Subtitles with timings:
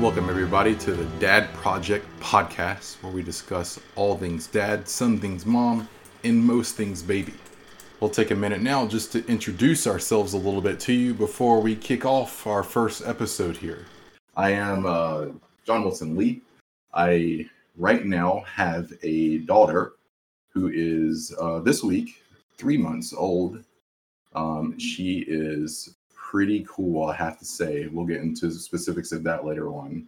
[0.00, 5.44] Welcome, everybody, to the Dad Project podcast, where we discuss all things dad, some things
[5.44, 5.86] mom,
[6.24, 7.34] and most things baby.
[8.00, 11.60] We'll take a minute now just to introduce ourselves a little bit to you before
[11.60, 13.84] we kick off our first episode here.
[14.38, 15.26] I am uh,
[15.66, 16.40] John Wilson Lee.
[16.94, 17.46] I
[17.76, 19.92] right now have a daughter
[20.48, 22.22] who is uh, this week
[22.56, 23.62] three months old.
[24.34, 25.94] Um, she is
[26.30, 27.88] pretty cool, I have to say.
[27.88, 30.06] We'll get into the specifics of that later on.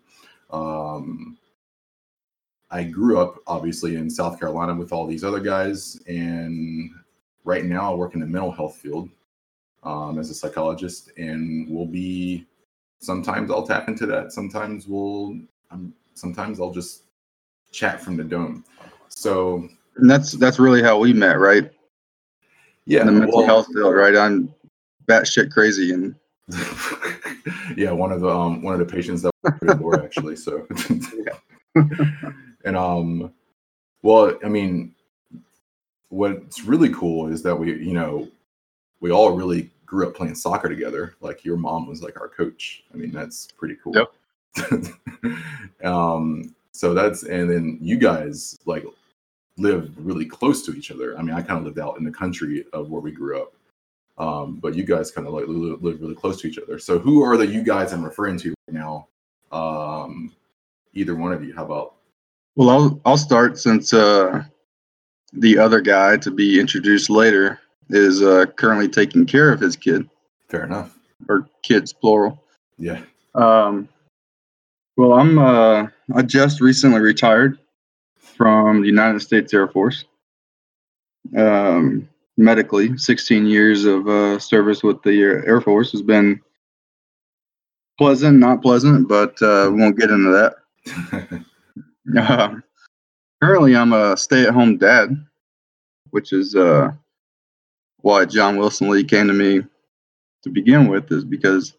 [0.51, 1.37] Um,
[2.71, 6.91] I grew up obviously in South Carolina with all these other guys, and
[7.45, 9.09] right now I work in the mental health field
[9.83, 12.47] um, as a psychologist, and we'll be
[13.01, 14.31] sometimes I'll tap into that.
[14.33, 15.37] Sometimes we'll,
[15.73, 17.03] um, sometimes I'll just
[17.73, 18.65] chat from the dome.
[19.09, 21.71] So And that's that's really how we met, right?
[22.87, 24.15] yeah, In the mental well- health field, right?
[24.17, 24.55] I'm
[25.13, 26.15] batshit crazy, and
[27.77, 30.37] yeah, one of the um one of the patients that was at the door actually.
[30.37, 30.67] So
[32.65, 33.33] and um
[34.03, 34.95] well, I mean
[36.09, 38.29] what's really cool is that we, you know,
[39.01, 41.15] we all really grew up playing soccer together.
[41.21, 42.85] Like your mom was like our coach.
[42.93, 43.95] I mean, that's pretty cool.
[43.95, 44.13] Yep.
[45.85, 48.85] um so that's and then you guys like
[49.57, 51.19] lived really close to each other.
[51.19, 53.53] I mean, I kind of lived out in the country of where we grew up.
[54.19, 56.79] Um, but you guys kind of like li- live really close to each other.
[56.79, 59.09] So who are the you guys I'm referring to right now?
[59.51, 60.33] Um,
[60.95, 61.55] either one of you.
[61.55, 61.95] How about?
[62.57, 64.43] well, I'll I'll start since uh,
[65.33, 67.59] the other guy to be introduced later
[67.89, 70.09] is uh, currently taking care of his kid
[70.49, 70.97] Fair enough.
[71.29, 72.43] or kids plural.
[72.79, 73.01] Yeah.
[73.35, 73.89] Um,
[74.99, 77.59] well, I'm uh, I just recently retired
[78.19, 80.05] from the United States Air Force.
[81.37, 86.41] Um, medically, 16 years of uh, service with the Air Force has been
[87.99, 91.45] pleasant, not pleasant, but uh, we won't get into that.
[92.19, 92.57] Uh,
[93.41, 95.25] currently, I'm a stay-at-home dad,
[96.11, 96.91] which is uh,
[97.99, 99.61] why John Wilson Lee came to me
[100.43, 101.75] to begin with, is because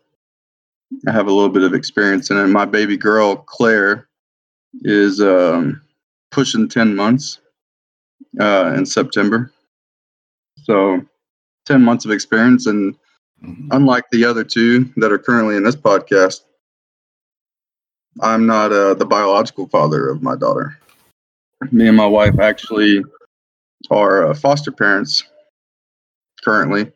[1.08, 2.48] I have a little bit of experience in it.
[2.48, 4.08] My baby girl, Claire,
[4.84, 5.82] is um,
[6.32, 7.40] pushing 10 months
[8.40, 9.52] uh, in September.
[10.58, 11.02] So,
[11.66, 12.68] 10 months of experience.
[12.68, 12.96] And
[13.44, 13.68] Mhm.
[13.72, 16.42] unlike the other two that are currently in this podcast,
[18.22, 20.78] I'm not uh, the biological father of my daughter.
[21.72, 23.04] Me and my wife actually
[23.90, 25.24] are uh, foster parents
[26.44, 26.92] currently,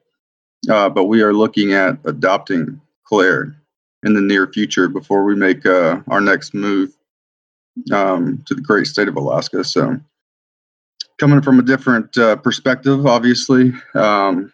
[0.69, 3.55] uh, but we are looking at adopting Claire
[4.03, 6.95] in the near future before we make uh, our next move
[7.91, 9.63] um, to the great state of Alaska.
[9.63, 9.99] So,
[11.17, 14.51] coming from a different uh, perspective, obviously, um,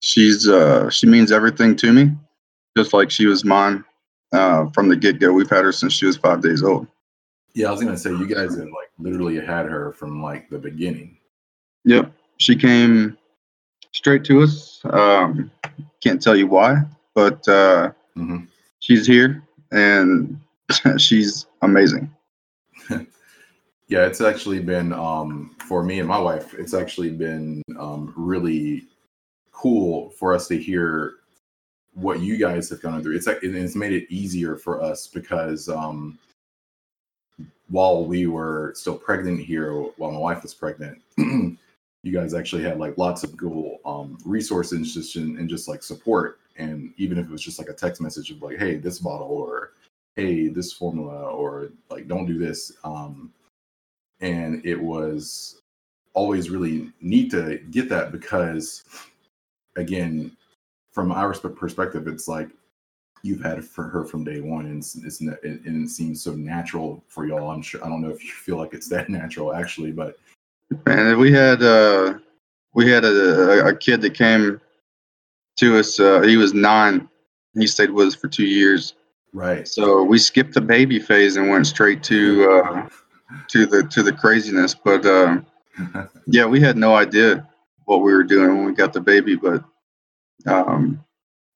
[0.00, 2.10] she's uh, she means everything to me,
[2.76, 3.84] just like she was mine
[4.32, 5.32] uh, from the get go.
[5.32, 6.86] We've had her since she was five days old.
[7.54, 10.58] Yeah, I was gonna say you guys have like literally had her from like the
[10.58, 11.18] beginning.
[11.84, 13.18] Yep, she came
[13.92, 14.80] straight to us.
[14.84, 15.50] Um,
[16.00, 16.76] can't tell you why,
[17.14, 18.44] but uh, hmm
[18.80, 20.40] she's here and
[20.98, 22.12] she's amazing.
[23.92, 26.54] Yeah, it's actually been um, for me and my wife.
[26.54, 28.84] It's actually been um, really
[29.52, 31.16] cool for us to hear
[31.92, 33.16] what you guys have gone through.
[33.16, 36.18] It's like- it's made it easier for us because um,
[37.68, 41.58] while we were still pregnant here, while my wife was pregnant, you
[42.14, 46.38] guys actually had like lots of cool um, resources just and just like support.
[46.56, 49.28] And even if it was just like a text message of like, "Hey, this bottle,"
[49.28, 49.72] or
[50.16, 53.30] "Hey, this formula," or like, "Don't do this." Um,
[54.22, 55.60] and it was
[56.14, 58.84] always really neat to get that because
[59.76, 60.34] again
[60.92, 62.48] from our perspective it's like
[63.22, 66.32] you've had for her from day one and it's, it's it, and it seems so
[66.32, 69.54] natural for y'all i'm sure i don't know if you feel like it's that natural
[69.54, 70.16] actually but
[70.86, 72.14] And we had uh,
[72.74, 74.60] we had a, a kid that came
[75.56, 76.00] to us.
[76.00, 77.08] Uh, he was nine.
[77.54, 78.94] He stayed with us for two years.
[79.32, 82.88] right So we skipped the baby phase and went straight to uh,
[83.48, 84.74] to the to the craziness.
[84.74, 85.40] But uh,
[86.26, 87.48] yeah, we had no idea
[87.84, 89.36] what we were doing when we got the baby.
[89.36, 89.64] But
[90.46, 91.02] um,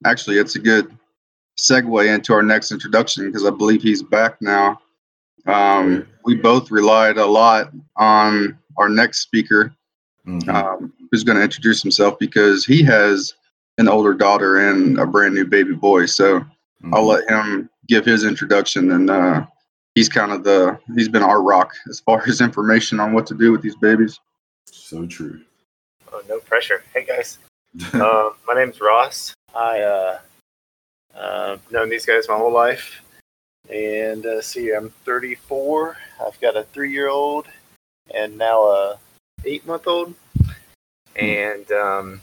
[0.04, 0.96] actually, it's a good
[1.58, 4.80] segue into our next introduction because I believe he's back now.
[5.46, 9.72] Um, we both relied a lot on our next speaker,
[10.26, 10.48] Mhm.
[10.48, 13.34] um, who's going to introduce himself because he has
[13.78, 16.06] an older daughter and a brand new baby boy.
[16.06, 16.44] So
[16.92, 17.08] I'll Mhm.
[17.08, 19.46] let him give his introduction, and uh,
[19.96, 23.34] he's kind of the he's been our rock as far as information on what to
[23.34, 24.20] do with these babies.
[24.70, 25.40] so true
[26.12, 26.84] Oh, no pressure.
[26.94, 27.38] Hey guys,
[27.92, 29.34] uh, my name's Ross.
[29.54, 30.18] I uh,
[31.14, 33.02] uh, known these guys my whole life.
[33.68, 35.96] And uh, see, I'm 34.
[36.24, 37.48] I've got a three-year-old
[38.14, 38.98] and now a
[39.44, 40.14] eight-month-old.
[41.16, 42.22] And um,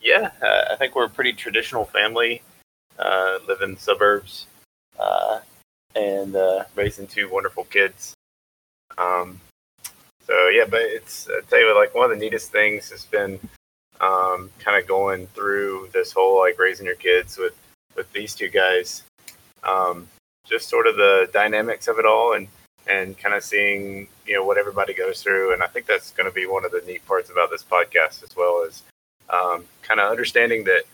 [0.00, 2.40] yeah, uh, I think we're a pretty traditional family.
[2.98, 4.46] Uh, live in suburbs
[4.98, 5.40] uh,
[5.94, 8.14] and uh, raising two wonderful kids.
[8.96, 9.40] Um,
[10.26, 13.04] so yeah, but it's I tell you what, like one of the neatest things has
[13.04, 13.38] been
[14.00, 17.54] um, kind of going through this whole like raising your kids with
[17.96, 19.02] with these two guys.
[19.62, 20.08] Um,
[20.48, 22.48] just sort of the dynamics of it all and
[22.86, 26.28] and kind of seeing you know what everybody goes through and i think that's going
[26.28, 28.82] to be one of the neat parts about this podcast as well as
[29.30, 30.84] um, kind of understanding that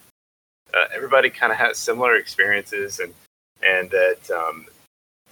[0.75, 3.14] uh, everybody kind of has similar experiences and
[3.62, 4.67] and that um,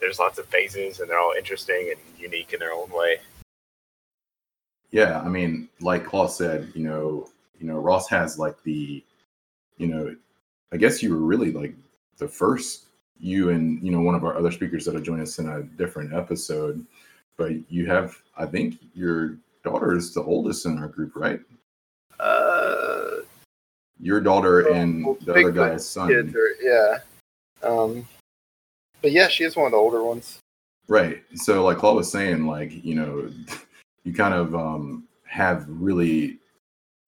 [0.03, 3.17] there's lots of phases and they're all interesting and unique in their own way
[4.91, 9.03] Yeah, I mean, like Claus said, you know, you know, Ross has like the,
[9.79, 10.15] you know,
[10.71, 11.75] I guess you were really like
[12.19, 12.87] the first
[13.19, 16.13] you and you know one of our other speakers that'll join us in a different
[16.13, 16.85] episode,
[17.39, 21.41] but you have, I think, your daughter is the oldest in our group, right?
[22.21, 23.23] uh,
[24.01, 26.99] Your daughter Oh, and well, the other guy's son, kids are, yeah
[27.63, 28.05] um,
[29.03, 30.39] but yeah she is one of the older ones
[30.89, 31.23] right?
[31.35, 33.31] So, like Claude was saying, like you know,
[34.05, 36.39] you kind of um, have really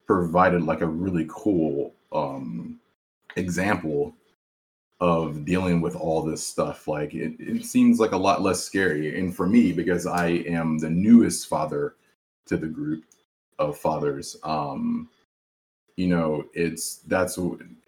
[0.06, 2.78] provided like a really cool um,
[3.36, 4.14] example
[5.00, 6.88] of dealing with all this stuff.
[6.88, 9.18] Like it, it seems like a lot less scary.
[9.18, 11.96] And for me, because I am the newest father
[12.46, 13.04] to the group
[13.58, 15.08] of fathers, um,
[15.96, 17.38] you know, it's that's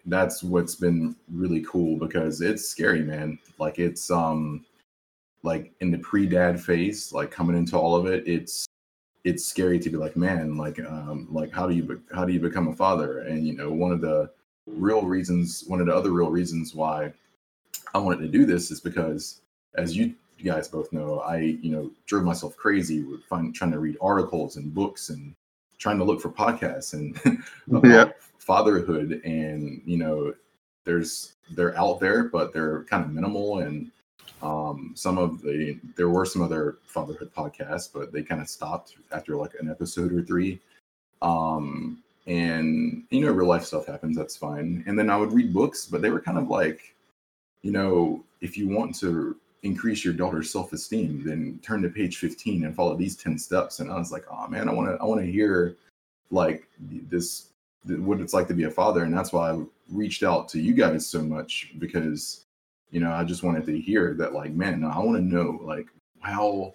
[0.07, 3.37] that's what's been really cool because it's scary, man.
[3.59, 4.65] Like it's um
[5.43, 8.65] like in the pre-dad phase, like coming into all of it, it's
[9.23, 12.33] it's scary to be like, man, like um like how do you be- how do
[12.33, 13.19] you become a father?
[13.19, 14.31] And you know, one of the
[14.65, 17.13] real reasons, one of the other real reasons why
[17.93, 19.41] I wanted to do this is because,
[19.75, 20.13] as you
[20.43, 24.55] guys both know, I you know drove myself crazy with find, trying to read articles
[24.55, 25.35] and books and
[25.77, 27.19] trying to look for podcasts and
[27.67, 28.11] about Yeah.
[28.47, 30.33] Fatherhood and you know
[30.85, 33.91] there's they're out there but they're kind of minimal and
[34.41, 38.95] um some of the there were some other fatherhood podcasts but they kind of stopped
[39.11, 40.61] after like an episode or three.
[41.21, 44.81] Um and you know real life stuff happens that's fine.
[44.87, 46.95] And then i would read books but they were kind of like
[47.63, 52.63] you know if you want to increase your daughter's self-esteem then turn to page 15
[52.63, 53.81] and follow these 10 steps.
[53.81, 55.75] And i was like oh man i want to i want to hear
[56.31, 56.67] like
[57.09, 57.56] this th-
[57.89, 60.73] what it's like to be a father and that's why i reached out to you
[60.73, 62.45] guys so much because
[62.91, 65.87] you know i just wanted to hear that like man i want to know like
[66.21, 66.73] how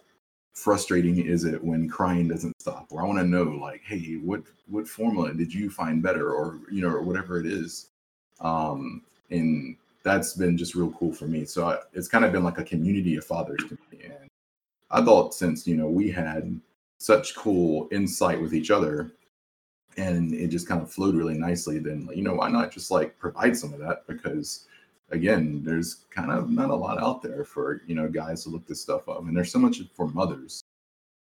[0.55, 2.87] frustrating is it when crying doesn't stop?
[2.91, 6.61] Or i want to know like hey what what formula did you find better or
[6.71, 7.89] you know or whatever it is.
[8.41, 11.45] Um and that's been just real cool for me.
[11.45, 14.29] So I, it's kind of been like a community of fathers to me and
[14.91, 16.61] i thought since you know we had
[16.99, 19.13] such cool insight with each other
[19.97, 23.19] and it just kind of flowed really nicely then you know why not just like
[23.19, 24.07] provide some of that?
[24.07, 24.67] Because
[25.11, 28.67] again there's kind of not a lot out there for you know guys to look
[28.67, 30.63] this stuff up and there's so much for mothers.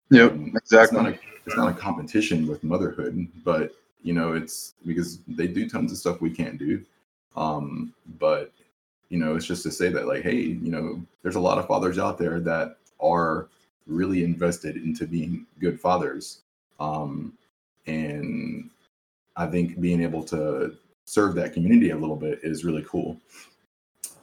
[0.09, 0.83] Yep, Um, exactly.
[0.83, 3.71] it's not, a, it's not a competition with motherhood but
[4.03, 6.83] you know it's because they do tons of stuff we can't do.
[7.35, 8.51] Um but
[9.09, 11.67] you know it's just to say that like hey you know there's a lot of
[11.67, 13.47] fathers out there that are
[13.85, 16.41] really invested into being good fathers.
[16.79, 17.33] Um
[17.87, 18.69] and
[19.35, 20.75] i think being able to
[21.05, 23.19] serve that community a little bit is really cool.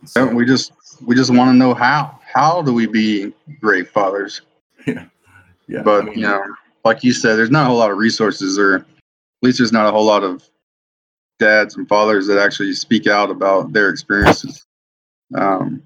[0.04, 0.72] So, we just
[1.06, 4.42] we just want to know how how do we be great fathers?
[4.86, 5.06] Yeah.
[5.66, 6.44] Yeah but I mean, you know
[6.84, 8.84] like you said there's not a whole lot of resources or at
[9.40, 10.48] least there's not a whole lot of
[11.38, 14.66] dads and fathers that actually speak out about their experiences.
[15.34, 15.82] Um,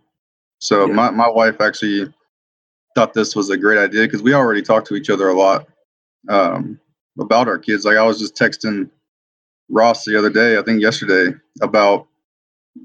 [0.59, 0.95] so Yeah.
[0.95, 2.13] my, my wife actually
[2.97, 5.69] thought this was a great idea because we already talk to each other a lot.
[6.29, 6.81] Um,
[7.19, 8.89] about our kids like i was just texting
[9.69, 12.07] ross the other day i think yesterday about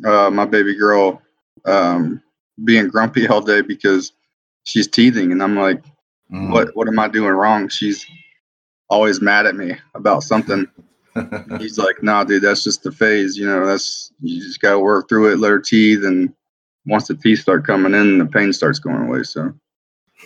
[0.06, 1.22] uh, my baby girl
[1.66, 2.22] um,
[2.64, 4.14] being grumpy all day because
[4.64, 5.84] she's teething and i'm like
[6.34, 6.52] mm.
[6.52, 7.70] what what am I doing wrong?
[7.70, 8.06] She's
[8.90, 10.68] always mad at me about something.
[11.60, 13.38] He's like, nah, dude, that's just the phase.
[13.38, 16.34] You know, that's you just gotta work through it, let her teeth, and
[16.86, 19.24] once the teeth start coming in, the pain starts going away.
[19.24, 19.54] So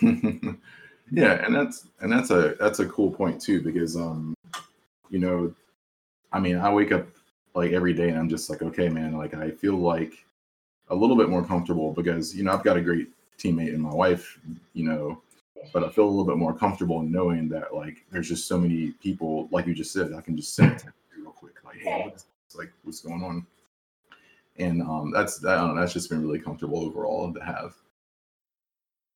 [1.10, 4.34] yeah and that's and that's a that's a cool point too because um
[5.10, 5.52] you know
[6.32, 7.06] i mean i wake up
[7.54, 10.24] like every day and i'm just like okay man like i feel like
[10.90, 13.92] a little bit more comfortable because you know i've got a great teammate in my
[13.92, 14.38] wife
[14.72, 15.20] you know
[15.72, 18.92] but i feel a little bit more comfortable knowing that like there's just so many
[19.02, 20.84] people like you just said i can just send
[21.16, 23.46] real quick like hey what is like what's going on
[24.58, 27.74] and um, that's I don't know, that's just been really comfortable overall to have.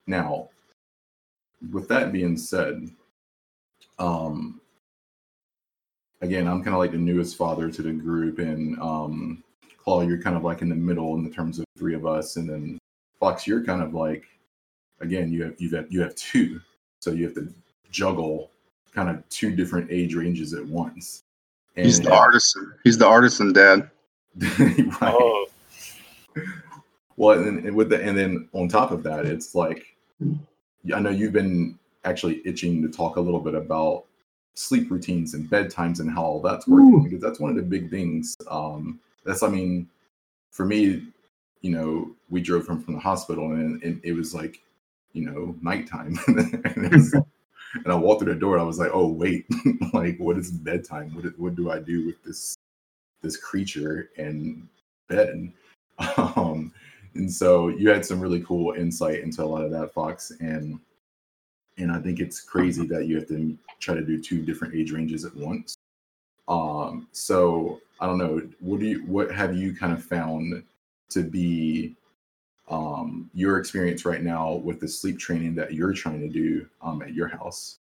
[0.06, 0.48] Now,
[1.70, 2.90] with that being said,
[3.98, 4.60] um,
[6.20, 9.44] again, I'm kind of like the newest father to the group, and um,
[9.82, 12.36] Claw, you're kind of like in the middle in the terms of three of us,
[12.36, 12.78] and then
[13.20, 14.24] Fox, you're kind of like,
[15.00, 16.60] again, you have you have you have two,
[17.00, 17.52] so you have to
[17.90, 18.50] juggle
[18.94, 21.22] kind of two different age ranges at once.
[21.76, 22.74] And He's the artisan.
[22.84, 23.90] He's the artisan dad.
[24.40, 24.92] right.
[25.02, 25.46] Oh,
[27.16, 29.96] Well, and, and with the and then on top of that, it's like
[30.94, 34.04] I know you've been actually itching to talk a little bit about
[34.54, 37.02] sleep routines and bedtimes and how all that's working Ooh.
[37.02, 38.36] because that's one of the big things.
[38.50, 39.88] Um, that's I mean,
[40.50, 41.06] for me,
[41.60, 44.60] you know, we drove from from the hospital and, and it was like,
[45.12, 47.14] you know, nighttime, and, was-
[47.74, 48.54] and I walked through the door.
[48.54, 49.46] And I was like, oh wait,
[49.92, 51.14] like what is bedtime?
[51.14, 52.56] What what do I do with this
[53.22, 54.68] this creature and
[55.08, 55.52] bed?
[56.16, 56.72] Um,
[57.14, 60.78] and so you had some really cool insight into a lot of that, Fox, and
[61.78, 64.92] and I think it's crazy that you have to try to do two different age
[64.92, 65.76] ranges at once.
[66.48, 68.42] Um, so I don't know.
[68.60, 70.62] What do you what have you kind of found
[71.10, 71.94] to be
[72.68, 77.02] um, your experience right now with the sleep training that you're trying to do um,
[77.02, 77.78] at your house?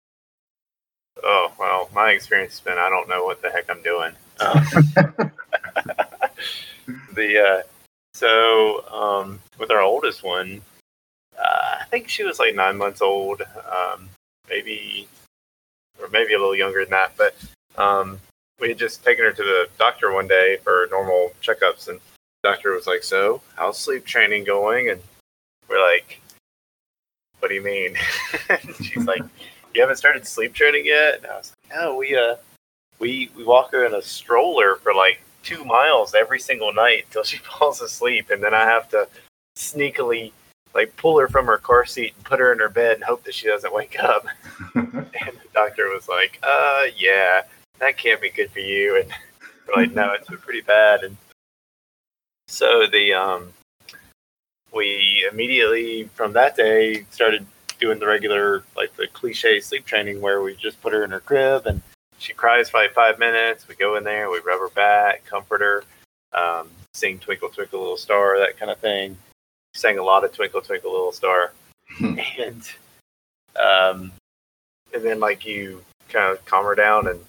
[1.25, 4.13] oh, well, my experience has been I don't know what the heck I'm doing.
[4.41, 4.65] Um,
[7.15, 7.63] the uh,
[8.21, 10.61] so um, with our oldest one,
[11.39, 14.11] uh, I think she was like nine months old, um,
[14.47, 15.09] maybe
[15.99, 17.12] or maybe a little younger than that.
[17.17, 17.35] But
[17.83, 18.21] um,
[18.61, 22.50] we had just taken her to the doctor one day for normal checkups, and the
[22.50, 25.00] doctor was like, "So, how's sleep training going?" And
[25.67, 26.21] we're like,
[27.39, 27.97] "What do you mean?"
[28.83, 29.23] She's like,
[29.75, 32.37] "You haven't started sleep training yet?" And I was like, "No, we uh,
[32.99, 37.25] we we walk her in a stroller for like two miles every single night till
[37.25, 39.09] she falls asleep, and then I have to
[39.56, 40.32] sneakily."
[40.73, 43.25] Like pull her from her car seat and put her in her bed and hope
[43.25, 44.25] that she doesn't wake up.
[45.26, 47.42] And the doctor was like, uh, yeah,
[47.78, 49.00] that can't be good for you.
[49.00, 49.11] And
[49.68, 51.02] we're like, no, it's been pretty bad.
[51.02, 51.16] And
[52.49, 53.52] so the, um,
[54.73, 57.47] we immediately from that day started
[57.78, 61.20] doing the regular, like the cliche sleep training where we just put her in her
[61.20, 61.82] crib and
[62.21, 63.67] she cries for like five minutes.
[63.67, 65.85] We go in there, we rub her back, comfort her,
[66.33, 69.17] um, sing Twinkle, Twinkle, Little Star, that kind of thing.
[69.75, 71.53] Sang a lot of Twinkle, Twinkle, Little Star.
[72.00, 72.62] and,
[73.57, 74.12] um,
[74.95, 77.21] and then like you kind of calm her down and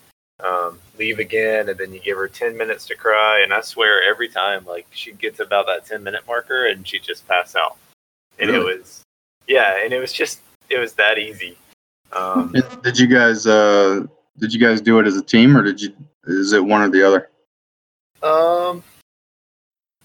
[0.43, 3.41] um, leave again, and then you give her ten minutes to cry.
[3.41, 6.99] And I swear, every time, like she gets about that ten minute marker, and she
[6.99, 7.77] just pass out.
[8.39, 9.03] And it was,
[9.47, 11.57] yeah, and it was just, it was that easy.
[12.11, 14.07] Um, Did you guys uh
[14.41, 15.93] did you guys do it as a team or did you
[16.25, 17.29] is it one or the other?
[18.23, 18.83] um,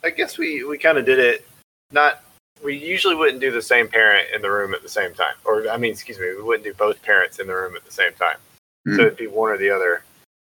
[0.05, 1.47] I guess we we kind of did it.
[1.93, 2.23] Not,
[2.65, 5.69] we usually wouldn't do the same parent in the room at the same time, or
[5.69, 8.13] I mean, excuse me, we wouldn't do both parents in the room at the same
[8.13, 8.37] time.
[8.85, 8.97] Hmm.
[8.97, 10.03] So it'd be one or the other.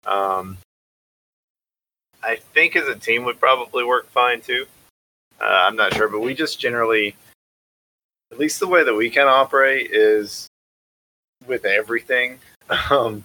[0.06, 0.58] Um,
[2.24, 4.66] I think as a team would probably work fine too.
[5.40, 7.16] Uh, I'm not sure, but we just generally,
[8.32, 10.48] at least the way that we kind of operate is
[11.46, 12.40] with everything.
[12.92, 13.24] Um,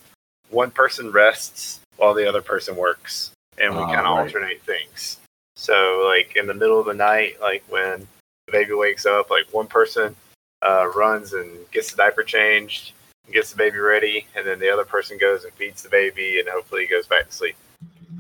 [0.53, 4.27] one person rests while the other person works, and we Ah, kind of right.
[4.27, 5.19] alternate things.
[5.57, 8.07] So, like in the middle of the night, like when
[8.47, 10.15] the baby wakes up, like one person
[10.63, 12.93] uh, runs and gets the diaper changed,
[13.31, 16.49] gets the baby ready, and then the other person goes and feeds the baby, and
[16.49, 17.57] hopefully goes back to sleep.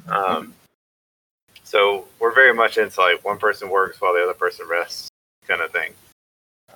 [0.09, 0.55] Um,
[1.65, 5.09] so we're very much into like one person works while the other person rests,
[5.47, 5.93] kind of thing.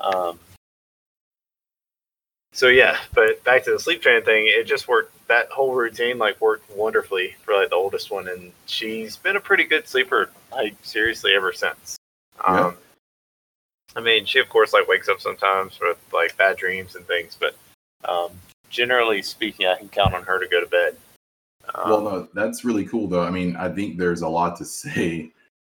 [0.00, 0.38] Um,
[2.52, 5.12] so yeah, but back to the sleep train thing, it just worked.
[5.28, 9.40] That whole routine like worked wonderfully for like the oldest one, and she's been a
[9.40, 11.96] pretty good sleeper, like seriously ever since.
[12.44, 12.72] Um, Yeah.
[13.96, 17.36] I mean, she of course like wakes up sometimes with like bad dreams and things,
[17.38, 17.56] but
[18.08, 18.30] um,
[18.68, 20.96] generally speaking, I can count on her to go to bed.
[21.74, 23.22] Um, well, no, that's really cool, though.
[23.22, 25.30] I mean, I think there's a lot to say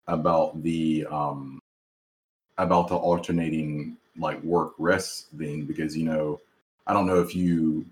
[0.08, 1.60] about the um,
[2.58, 6.40] about the alternating like work rest thing because you know,
[6.88, 7.86] I don't know if you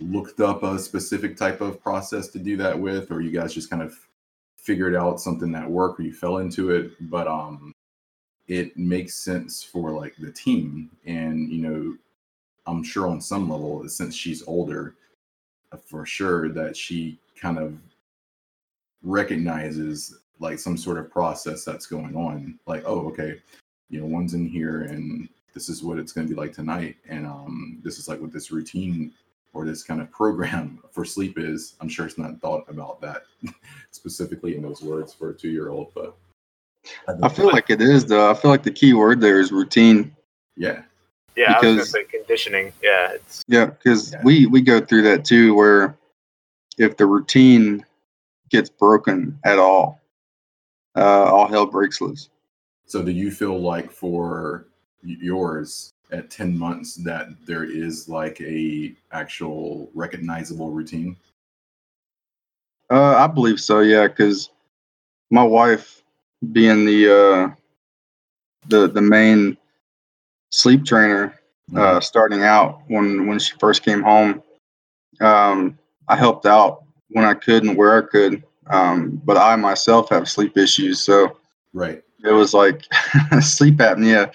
[0.00, 3.70] looked up a specific type of process to do that with, or you guys just
[3.70, 3.96] kind of
[4.56, 6.92] figured out something that worked, or you fell into it.
[7.10, 7.72] But um,
[8.48, 11.96] it makes sense for like the team, and you know,
[12.66, 14.94] I'm sure on some level, since she's older,
[15.84, 17.78] for sure that she kind of
[19.02, 23.40] recognizes like some sort of process that's going on like oh okay
[23.88, 26.96] you know one's in here and this is what it's going to be like tonight
[27.08, 29.12] and um this is like what this routine
[29.52, 33.22] or this kind of program for sleep is i'm sure it's not thought about that
[33.90, 36.16] specifically in those words for a two year old but
[37.22, 38.30] I feel like it is though.
[38.30, 40.16] I feel like the key word there is routine.
[40.56, 40.80] yeah,
[41.36, 42.72] Yeah, I was gonna Because- say conditioning.
[42.82, 44.22] Yeah, it's Yeah, because Yeah.
[44.24, 45.94] we we go through that too, where
[46.78, 47.84] if the routine
[48.48, 50.00] gets broken at all,
[50.96, 52.30] uh, all hell breaks loose.
[52.86, 54.66] So do you feel like for
[55.02, 61.16] yours at 10 months that there is like a actual recognizable routine?
[62.90, 63.80] Uh, I believe so.
[63.80, 64.50] Yeah, because
[65.30, 66.02] my wife,
[66.52, 67.54] being the uh,
[68.68, 69.56] the the main
[70.50, 71.38] sleep trainer,
[71.76, 74.42] uh, starting out when when she first came home,
[75.20, 78.42] um, I helped out when I could and where I could.
[78.66, 81.36] Um, but I myself have sleep issues, so
[81.72, 82.02] right.
[82.24, 82.82] it was like
[83.40, 84.32] sleep apnea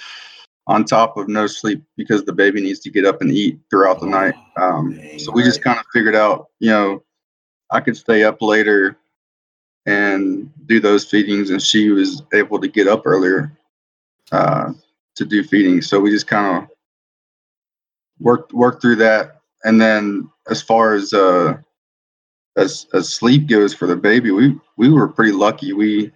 [0.67, 3.99] on top of no sleep because the baby needs to get up and eat throughout
[3.99, 4.33] the night.
[4.57, 7.03] Um, so we just kind of figured out, you know,
[7.71, 8.97] I could stay up later
[9.85, 13.55] and do those feedings, and she was able to get up earlier
[14.31, 14.73] uh,
[15.15, 15.87] to do feedings.
[15.87, 16.69] So we just kind of
[18.19, 21.57] worked worked through that, and then as far as uh,
[22.57, 25.73] as as sleep goes for the baby, we we were pretty lucky.
[25.73, 26.11] We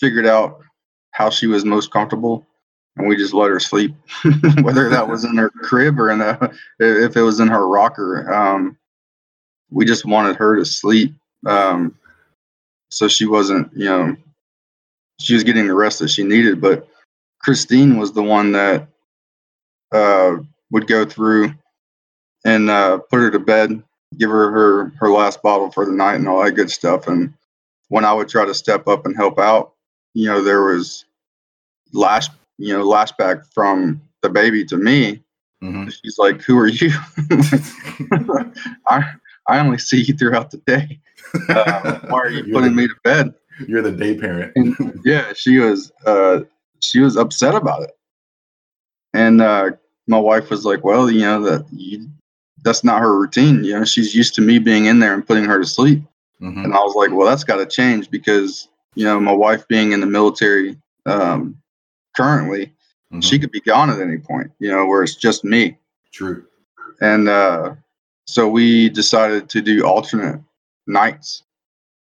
[0.00, 0.60] figured out
[1.10, 2.46] how she was most comfortable,
[2.96, 3.94] and we just let her sleep,
[4.62, 8.32] whether that was in her crib or in a if it was in her rocker.
[8.32, 8.76] Um,
[9.70, 11.14] we just wanted her to sleep,
[11.46, 11.96] um,
[12.90, 14.16] so she wasn't, you know,
[15.18, 16.60] she was getting the rest that she needed.
[16.60, 16.88] But
[17.40, 18.88] Christine was the one that
[19.92, 20.36] uh,
[20.70, 21.52] would go through
[22.44, 23.82] and uh, put her to bed,
[24.18, 27.08] give her her her last bottle for the night, and all that good stuff.
[27.08, 27.34] And
[27.88, 29.72] when I would try to step up and help out,
[30.14, 31.04] you know, there was
[31.92, 35.22] lash, you know, lashback from the baby to me.
[35.62, 35.90] Mhm.
[35.92, 36.90] She's like, "Who are you?"
[38.88, 39.04] I
[39.48, 41.00] I only see you throughout the day.
[41.48, 43.34] Uh, why are you You're putting the- me to bed?
[43.68, 44.52] You're the day parent.
[44.56, 46.40] And yeah, she was uh,
[46.80, 47.92] she was upset about it,
[49.12, 49.70] and uh,
[50.06, 52.08] my wife was like, "Well, you know that you,
[52.64, 53.62] that's not her routine.
[53.64, 56.02] You know, she's used to me being in there and putting her to sleep."
[56.42, 56.64] Mhm.
[56.64, 59.92] And I was like, "Well, that's got to change because you know my wife being
[59.92, 61.56] in the military um,
[62.16, 62.72] currently,
[63.12, 63.22] Mhm.
[63.22, 64.50] she could be gone at any point.
[64.58, 65.78] You know, where it's just me."
[66.12, 66.44] True.
[67.00, 67.74] and uh,
[68.26, 70.40] so we decided to do alternate
[70.86, 71.42] nights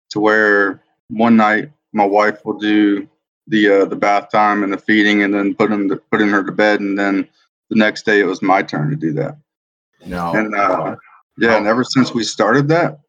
[0.09, 3.07] to where one night my wife will do
[3.47, 6.43] the uh, the bath time and the feeding and then put him to, putting her
[6.43, 7.27] to bed and then
[7.69, 9.37] the next day it was my turn to do that
[10.05, 10.95] Now, and uh,
[11.37, 12.99] yeah and ever since we started that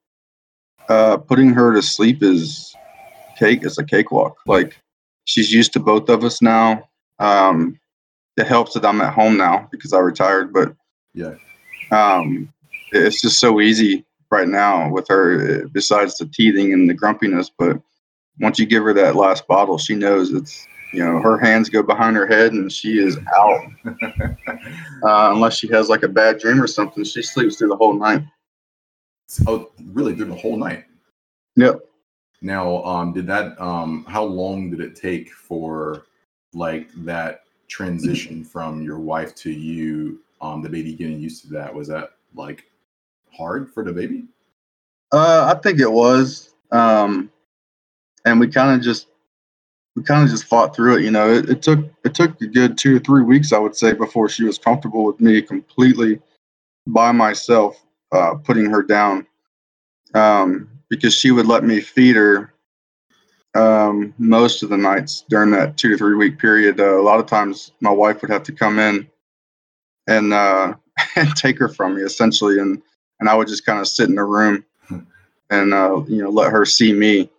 [0.89, 2.75] uh, putting her to sleep is
[3.39, 4.79] cake it's a cakewalk like
[5.25, 6.89] she's used to both of us now
[7.23, 7.79] um,
[8.37, 10.75] it helps that i'm at home now because i retired but
[11.15, 11.35] yeah.
[11.91, 12.53] um,
[12.93, 15.69] it's just so easy right now with her.
[15.69, 17.81] Besides the teething and the grumpiness, but
[18.41, 21.83] once you give her that last bottle, she knows it's you know her hands go
[21.83, 23.61] behind her head and she is out.
[25.05, 27.93] Uh, unless she has like a bad dream or something, she sleeps through the whole
[27.93, 28.23] night.
[29.49, 30.15] oh, really?
[30.15, 30.85] Through the whole night?
[31.57, 31.81] Yep.
[32.41, 33.61] Now, um, did that?
[33.61, 36.05] Um, how long did it take for
[36.55, 40.21] like that transition from your wife to you?
[40.41, 42.65] Um, the baby getting used to that was that like
[43.33, 44.25] hard for the baby?
[45.13, 47.31] Uh, I think it was, um,
[48.25, 49.09] and we kind of just
[49.95, 51.03] we kind of just fought through it.
[51.03, 53.77] You know, it, it took it took a good two or three weeks, I would
[53.77, 56.21] say, before she was comfortable with me completely
[56.87, 59.27] by myself, uh, putting her down,
[60.15, 62.52] um, because she would let me feed her
[63.55, 66.81] um, most of the nights during that two to three week period.
[66.81, 69.09] Uh, a lot of times, my wife would have to come in
[70.07, 70.75] and uh,
[71.17, 72.83] and take her from me, essentially, and
[73.21, 74.65] and I would just kind of sit in the room
[75.51, 77.31] and uh, you know let her see me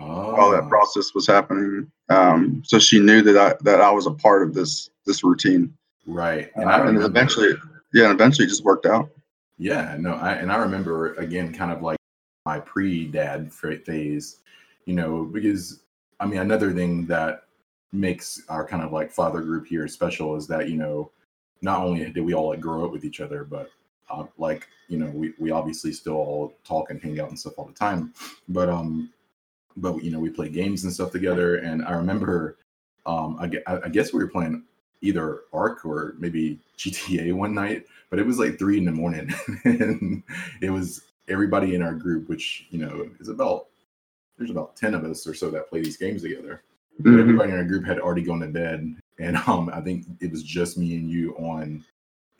[0.00, 1.90] Oh, while that process was happening.
[2.08, 5.74] Um, so she knew that I that I was a part of this this routine,
[6.06, 6.50] right.
[6.56, 7.54] uh, And I and eventually,
[7.92, 9.10] yeah, and eventually it just worked out.
[9.58, 11.98] Yeah, no, I and I remember again, kind of like
[12.46, 14.36] my pre-dad phase,
[14.88, 15.80] you know, because
[16.18, 17.42] I mean, another thing that
[17.92, 21.10] makes our kind of like father group here special is that you know,
[21.60, 23.70] not only did we all like grow up with each other, but
[24.08, 27.58] uh, like you know, we we obviously still all talk and hang out and stuff
[27.58, 28.14] all the time,
[28.48, 29.10] but um,
[29.76, 32.56] but you know, we play games and stuff together, and I remember,
[33.04, 33.50] um, I,
[33.84, 34.64] I guess we were playing
[35.02, 39.32] either Ark or maybe GTA one night but it was like three in the morning.
[39.64, 40.22] And
[40.62, 43.66] it was everybody in our group which you know is about
[44.38, 46.62] there's about 10 of us or so that play these games together
[47.02, 47.20] Mhm.
[47.20, 50.42] everybody in our group had already gone to bed and um i think it was
[50.42, 51.84] just me and you on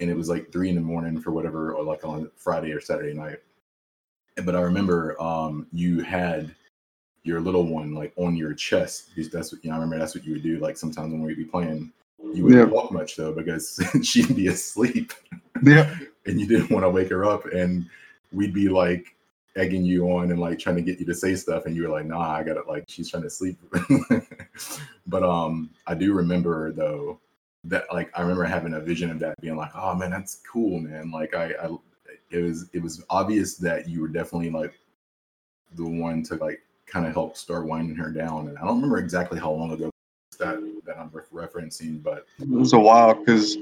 [0.01, 2.81] and it was like three in the morning for whatever or like on friday or
[2.81, 3.39] saturday night
[4.45, 6.55] but i remember um you had
[7.25, 10.15] your little one like on your chest because that's what you know, I remember that's
[10.15, 11.93] what you would do like sometimes when we'd be playing
[12.35, 12.73] you wouldn't Yeah.
[12.73, 15.13] walk much though because she'd be asleep
[15.63, 15.95] Yeah.
[16.27, 17.87] and you didn't want to wake her up and
[18.33, 19.15] we'd be like
[19.57, 21.89] egging you on and like trying to get you to say stuff and you were
[21.89, 23.59] like nah i gotta like she's trying to sleep.
[25.07, 27.19] But um i do remember though
[27.65, 30.81] that like i remember having a vision of that being like oh man that's cool
[30.81, 31.11] man.
[31.11, 31.77] Like i, I
[32.31, 34.79] it was it was obvious that you were definitely like
[35.73, 38.99] the one to like kind of help start winding her down and i don't remember
[38.99, 39.91] exactly how long ago
[40.39, 43.57] that that i'm referencing but It was a while because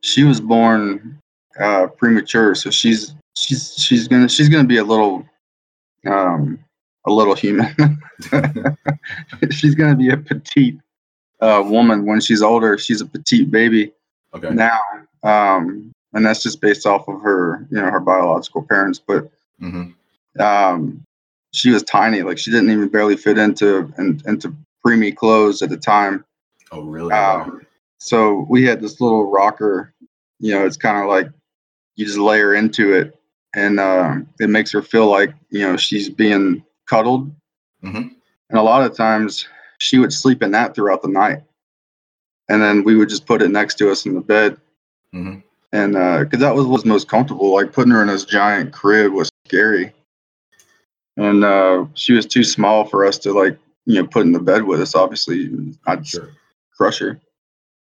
[0.00, 1.20] she was born
[1.58, 5.24] uh, premature, so she's she's she's gonna she's gonna be a little
[6.06, 6.58] um
[7.06, 7.74] a little human.
[9.50, 10.78] she's gonna be a petite
[11.40, 12.76] uh, woman when she's older.
[12.78, 13.92] She's a petite baby
[14.34, 14.78] okay now,
[15.22, 18.98] um, and that's just based off of her you know her biological parents.
[18.98, 19.90] But hmm
[20.38, 21.02] um,
[21.52, 24.54] she was tiny, like she didn't even barely fit into in, into
[24.86, 26.24] preemie clothes at the time.
[26.72, 27.66] oh really Um,
[27.98, 29.92] so we had this little rocker.
[30.40, 31.28] You know, it's kind of like
[31.96, 33.17] you just layer into it,
[33.58, 37.30] and uh, it makes her feel like you know she's being cuddled.
[37.84, 38.14] Mhm.
[38.50, 39.46] And a lot of times
[39.78, 41.42] she would sleep in that throughout the night,
[42.48, 44.56] and then we would just put it next to us in the bed,
[45.14, 45.42] Mhm.
[45.72, 45.92] and
[46.24, 47.52] because that was what was most comfortable.
[47.52, 49.92] Like putting her in this giant crib was scary,
[51.16, 54.40] and uh, she was too small for us to like you know put in the
[54.40, 54.94] bed with us.
[54.94, 55.50] Obviously,
[55.86, 56.30] I'd sure
[56.76, 57.20] crush her.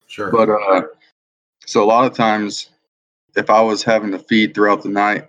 [0.08, 0.84] sure But uh,
[1.66, 2.70] so a lot of times,
[3.36, 5.28] if I was having to feed throughout the night,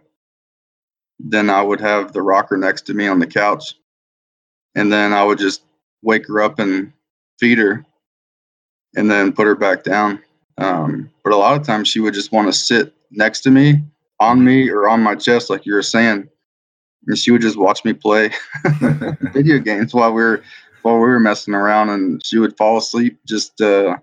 [1.19, 3.75] then I would have the rocker next to me on the couch,
[4.75, 5.63] and then I would just
[6.03, 6.93] wake her up and
[7.39, 7.85] feed her,
[8.97, 10.23] and then put her back down.
[10.59, 13.83] Um, but a lot of times she would just want to sit next to me,
[14.21, 16.29] on me, or on my chest, like you were saying,
[17.07, 18.31] and she would just watch me play
[19.33, 20.43] video games while we were
[20.83, 23.97] while we were messing around, and she would fall asleep just uh,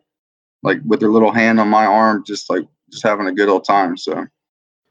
[0.63, 3.65] like with her little hand on my arm, just like just having a good old
[3.65, 3.97] time.
[3.97, 4.25] So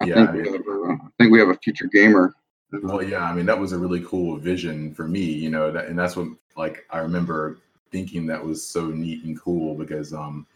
[0.05, 2.35] I Yeah, think I we have a, I think we have a future gamer.
[2.83, 5.87] Well, yeah, I mean that was a really cool vision for me, you know, that,
[5.87, 7.59] and that's what like I remember
[7.91, 10.47] thinking that was so neat and cool because um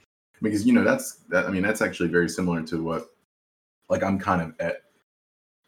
[0.42, 3.10] because you know that's that I mean that's actually very similar to what
[3.88, 4.82] like I'm kind of at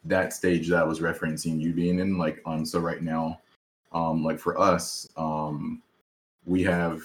[0.03, 3.39] that stage that I was referencing you being in like um so right now
[3.93, 5.81] um like for us um
[6.45, 7.01] we have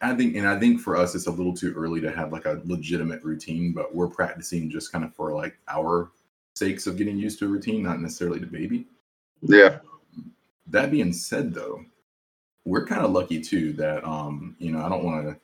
[0.00, 2.46] I think and I think for us it's a little too early to have like
[2.46, 6.10] a legitimate routine but we're practicing just kind of for like our
[6.54, 8.86] sakes of getting used to a routine not necessarily the baby.
[9.42, 9.78] Yeah,
[10.68, 11.84] that being said though
[12.64, 15.36] we're kind of lucky too that um you know i don't want to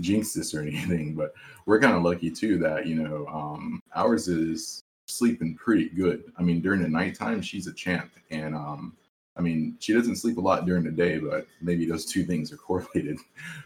[0.00, 1.34] jinx this or anything but
[1.66, 6.32] we're kind of lucky too that you know um ours is sleeping pretty good.
[6.38, 8.96] I mean during the nighttime she's a champ and um
[9.40, 12.52] i mean she doesn't sleep a lot during the day but maybe those two things
[12.52, 13.18] are correlated.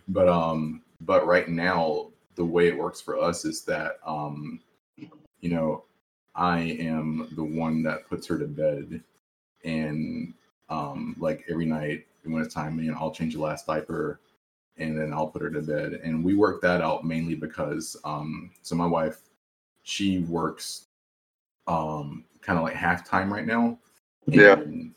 [0.09, 4.61] But um but right now the way it works for us is that um
[5.41, 5.85] you know
[6.37, 9.03] i am the one that puts her to bed
[9.65, 10.33] and
[10.69, 14.21] um like every night when it's time know i'll change the last diaper
[14.79, 16.01] and then i'll put her to bed.
[16.05, 19.19] And we work that out mainly because um so my wife
[19.83, 20.87] she works
[21.67, 23.77] um kind of like half time right now
[24.27, 24.55] and, Yeah.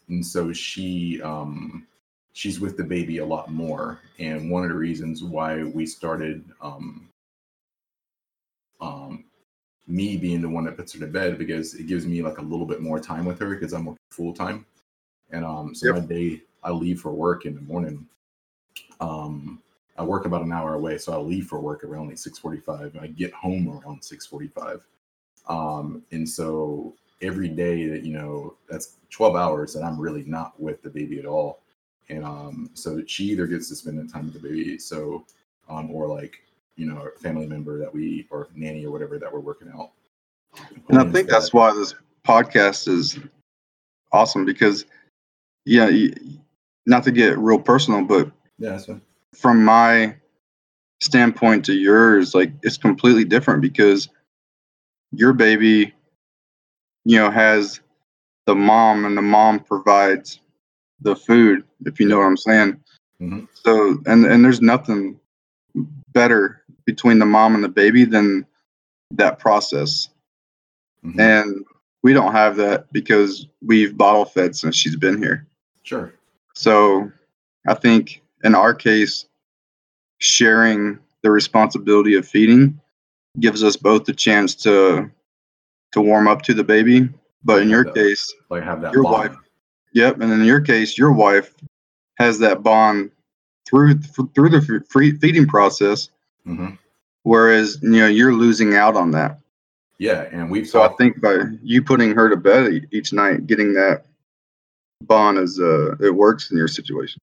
[0.09, 1.85] and so she um
[2.33, 6.43] she's with the baby a lot more and one of the reasons why we started
[6.61, 7.07] um
[8.79, 9.23] um
[9.87, 12.41] me being the one that puts her to bed because it gives me like a
[12.43, 14.65] little bit more time with her because I'm working full time.
[15.31, 15.95] And um so Yep.
[15.95, 18.05] my day I leave for work in the morning.
[18.99, 19.61] Um
[19.97, 22.59] I work about an hour away, so I leave for work around like six forty
[22.59, 22.95] five.
[23.01, 24.85] I get home around six forty five.
[25.47, 30.59] Um and so every day that you know that's 12 hours that I'm really not
[30.59, 31.61] with the baby at all.
[32.09, 35.25] And um so she either gets to spend that time with the baby, so
[35.69, 36.41] um or like
[36.77, 39.91] you know, a family member that we or nanny or whatever that we're working out.
[40.87, 43.19] and I think that's why this podcast is
[44.11, 44.85] awesome because,
[45.65, 45.89] yeah,
[46.85, 48.79] not to get real personal, but yeah,
[49.35, 50.15] from my
[51.01, 54.07] standpoint to yours, like it's completely different because
[55.11, 55.93] your baby,
[57.07, 57.79] you know, has
[58.47, 60.41] the mom and the mom provides
[60.99, 62.83] the food, if you know what I'm saying.
[63.21, 63.47] Mhm.
[63.53, 65.17] So, and and there's nothing
[66.11, 68.45] better between the mom and the baby than
[69.11, 70.09] that process.
[71.05, 71.19] Mhm.
[71.19, 71.65] And
[72.03, 75.47] we don't have that because we've bottle fed since she's been here.
[75.83, 76.13] Sure.
[76.55, 77.09] So
[77.67, 79.25] I think in our case,
[80.19, 82.81] sharing the responsibility of feeding
[83.39, 85.09] gives us both the chance to
[85.97, 87.09] to warm up to the baby.
[87.43, 89.29] But in your case, Like have that Your bond.
[89.29, 89.37] wife-
[89.93, 91.53] yep, and in your case, your wife
[92.15, 93.11] has that bond
[93.67, 93.95] through
[94.35, 96.09] through the free feeding process,
[96.45, 96.69] hmm
[97.23, 99.39] whereas you know you're losing out on that.
[99.97, 103.73] Yeah, and we've So I think by you putting her to bed each night, getting
[103.73, 104.05] that
[105.03, 107.21] bond is uh it works in your situation.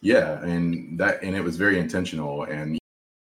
[0.00, 2.78] Yeah, and that and it was very intentional, and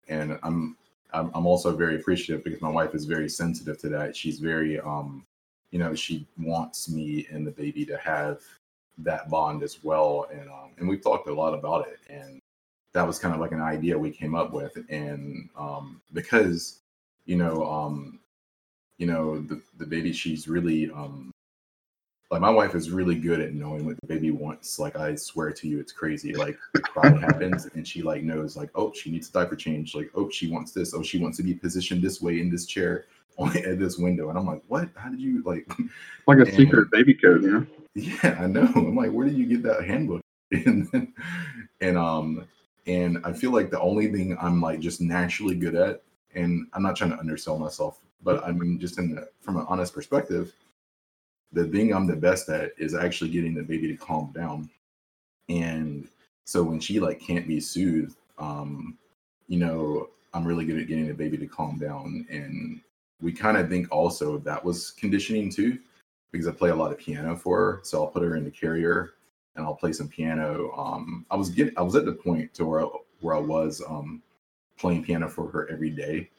[0.08, 0.77] and I'm
[1.14, 4.16] I'm I'm also very appreciative because my wife is very sensitive to that.
[4.16, 5.26] She's very um,
[5.72, 8.42] you know, she wants me and the baby to have
[9.00, 12.42] that bond as well, and um, and we've talked a lot about it, and
[12.94, 16.80] that was kind of like an idea we came up with, and um, because
[17.26, 18.20] you know um,
[18.98, 21.32] you know the the baby, she's really um
[22.30, 24.80] like my wife is really good at knowing what the baby wants.
[24.80, 26.34] Like I swear to you, it's crazy.
[26.34, 29.96] Like the cry happens, and she like knows like oh she needs a diaper change.
[29.96, 30.94] Like oh she wants this.
[30.94, 33.06] Oh she wants to be positioned this way in this chair
[33.56, 34.30] at this window.
[34.30, 34.90] And I'm like what?
[34.96, 35.70] How did you like?
[36.28, 37.68] Like a And- secret baby code, you know.
[37.96, 38.70] Yeah, I know.
[38.76, 40.22] I'm like where did you get that handbook?
[40.52, 41.14] And then,
[41.82, 42.46] and um
[42.86, 46.04] and I feel like the only thing I'm like just naturally good at,
[46.36, 49.66] and I'm not trying to undersell myself, but I mean just in the, from an
[49.68, 50.54] honest perspective
[51.52, 54.70] the thing I'm the best at is actually getting the baby to calm down.
[55.50, 56.08] And
[56.46, 58.98] so when she like can't be soothed, um,
[59.48, 62.26] you know, I'm really good at getting the baby to calm down.
[62.30, 62.82] And
[63.22, 65.80] we kind of think also that was conditioning too,
[66.32, 67.80] because I play a lot of piano for her.
[67.84, 69.14] So I'll put her in the carrier
[69.56, 70.72] and I'll play some piano.
[70.78, 72.90] Um, I was getting, I was at the point to where I,
[73.22, 74.22] where I was um,
[74.78, 76.30] playing piano for her every day.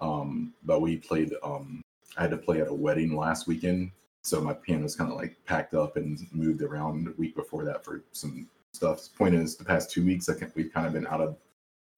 [0.00, 1.82] Um, but we played, um,
[2.16, 3.92] I had to play at a wedding last weekend
[4.24, 7.84] so my piano's kind of like packed up and moved around a week before that
[7.84, 9.08] for some stuff.
[9.16, 11.36] Point is, the past two weeks, I can, we've kind of been out of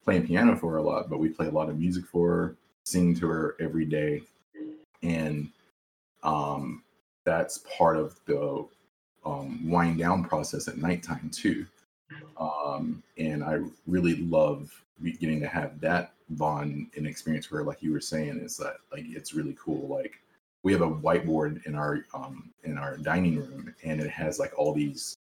[0.05, 2.57] playing piano for her a lot, but we play a lot of music for her,
[2.85, 4.23] sing to her every day,
[5.03, 5.49] and
[6.25, 6.83] um,
[7.25, 8.67] that's part of the
[9.25, 11.67] um, wind down process at nighttime too.
[12.39, 14.73] Um, and I really love
[15.21, 19.05] getting to have that bond and experience where, like you were saying, is that like
[19.07, 20.21] it's really cool, like
[20.67, 24.53] we have a whiteboard in our um in our dining room and it has like
[24.59, 25.17] all these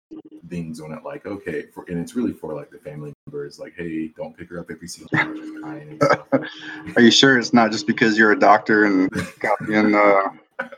[0.48, 3.74] things on it like okay for and it's really for like the family members like
[3.76, 6.28] hey don't pick her up if you see her just crying and stuff.
[6.96, 10.30] Are you sure it's not just because you're a doctor and copying uh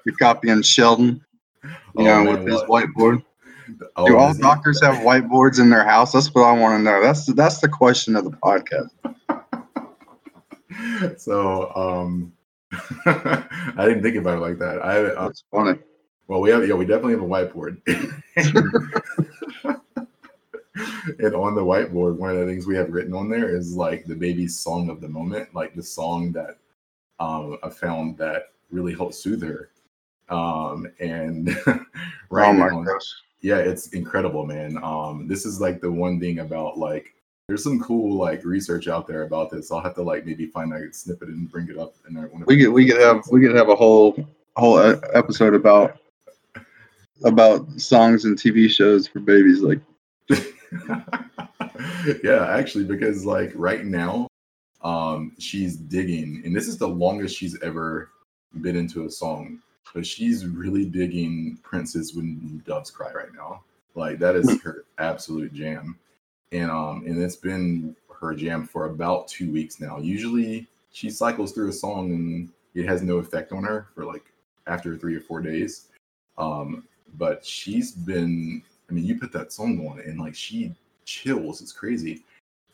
[0.04, 1.24] you're copying Sheldon,
[1.64, 3.24] you Oh, know, man, with his what- whiteboard?
[3.98, 6.14] oh, Do all doctors have whiteboards in their house?
[6.14, 7.04] That's what I want to know.
[7.04, 8.90] That's that's the question of the podcast.
[11.20, 12.34] so um
[13.06, 14.84] I didn't think about it like that.
[14.84, 15.80] I uh, That's funny.
[16.28, 17.82] Well, we have yeah, we definitely have a whiteboard.
[21.20, 24.06] and on the whiteboard, one of the things we have written on there is like
[24.06, 26.58] the baby's song of the moment, like the song that
[27.20, 29.70] um, I found that really helped soothe her.
[30.30, 31.56] Um, and
[32.30, 33.14] right oh my now, gosh.
[33.42, 34.78] yeah, it's incredible, man.
[34.84, 37.15] Um, this is like the one thing about like
[37.48, 39.72] there's some cool like research out there about this.
[39.72, 41.96] I'll have to like maybe find a snippet and bring it up.
[42.08, 46.00] And We could we could have we could have a whole whole e- episode about
[47.24, 49.62] about songs and TV shows for babies.
[49.62, 49.80] Like
[52.24, 54.28] yeah, actually, because like right now,
[54.82, 58.10] um, she's digging, and this is the longest she's ever
[58.62, 59.60] been into a song.
[59.94, 63.62] But she's really digging Prince's "When Doves Cry" right now.
[63.94, 65.98] Like that is her absolute jam,
[66.52, 69.98] and um, and it's been her jam for about two weeks now.
[69.98, 74.26] Usually, she cycles through a song and it has no effect on her for like
[74.68, 75.88] after three or four days.
[76.38, 76.84] Um,
[77.18, 80.74] but she's been I mean, you put that song on and like she
[81.06, 81.62] chills.
[81.62, 82.24] It's crazy.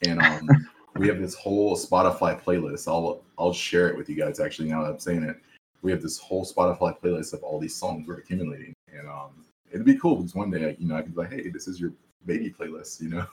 [0.05, 0.49] And um,
[0.95, 2.87] we have this whole Spotify playlist.
[2.87, 5.37] I'll I'll share it with you guys actually now that I'm saying it.
[5.81, 8.73] We have this whole Spotify playlist of all these songs we're accumulating.
[8.93, 11.49] And um, it'd be cool because one day, you know, I could be like, hey,
[11.49, 11.93] this is your
[12.25, 13.25] baby playlist, you know?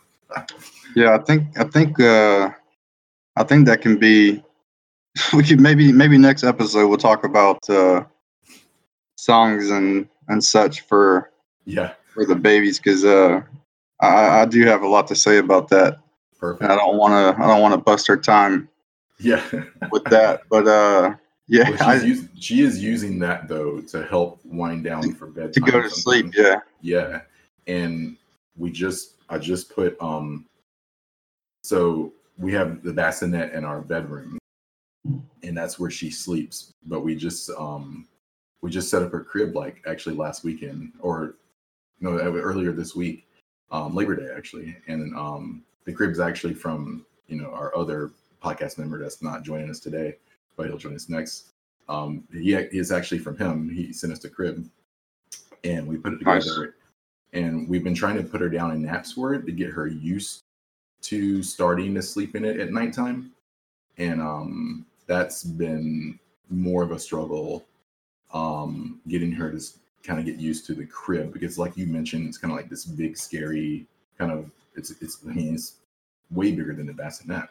[0.95, 2.51] Yeah, I think I think uh
[3.37, 4.43] I think that can be
[5.33, 8.05] we could maybe maybe next episode we'll talk about uh
[9.17, 11.31] songs and and such for
[11.65, 13.41] yeah, for the babies because uh
[14.01, 15.99] I, I do have a lot to say about that
[16.39, 16.63] perfect.
[16.63, 18.69] and I don't want to I don't want to bust our time
[19.19, 19.43] yeah.
[19.91, 21.15] with that but uh
[21.49, 25.53] yeah Well, I, using, she is using that though to help wind down for bedtime.
[25.53, 27.23] to go to sleep yeah Yeah.
[27.67, 28.17] And
[28.57, 30.47] we just I just put um
[31.63, 34.39] so we have the bassinet in our bedroom
[35.43, 36.73] and that's where she sleeps.
[36.87, 38.07] But we just um
[38.61, 41.37] we just set up her crib like actually last weekend or
[42.01, 43.27] no earlier this week,
[43.71, 44.77] um Labor Day actually.
[44.87, 48.13] And um the crib's actually from, you know, our other
[48.43, 50.17] podcast member that's not joining us today,
[50.57, 51.51] but he'll join us next.
[51.89, 53.69] Um he is actually from him.
[53.69, 54.69] He sent us the crib
[55.65, 56.49] and we put it Nice.
[57.33, 59.87] And we've been trying to put her down in naps for it to get her
[59.87, 60.43] used
[61.03, 63.33] to starting to sleep in it at nighttime,
[63.99, 66.19] and um, that's been
[66.51, 67.65] more of a struggle
[68.33, 69.61] um, getting her to
[70.03, 72.71] kind of get used to the crib because, like you mentioned, it's kind of like
[72.71, 73.87] this big, scary
[74.19, 74.51] kind of.
[74.75, 75.75] It's it's I mean it's
[76.31, 77.49] way bigger than the bassinet,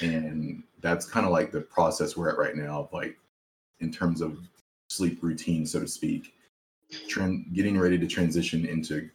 [0.00, 3.16] and that's kind of like the process we're at right now, of like
[3.80, 4.38] in terms of
[4.88, 6.34] sleep routine, so to speak,
[7.08, 9.08] tran- getting ready to transition into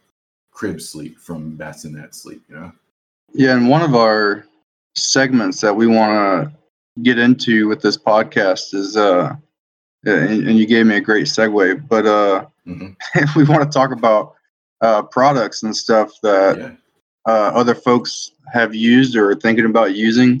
[0.50, 2.42] crib sleep from bassinet sleep.
[2.48, 2.72] You know.
[3.34, 4.44] Yeah, and one of our
[4.94, 9.32] segments that we want to get into with this podcast is uh
[10.04, 12.96] and, and you gave me a great segue but uh Mhm.
[13.36, 14.34] we want to talk about
[14.80, 16.70] uh products and stuff that Yeah.
[17.28, 20.40] uh, other folks have used or are thinking about using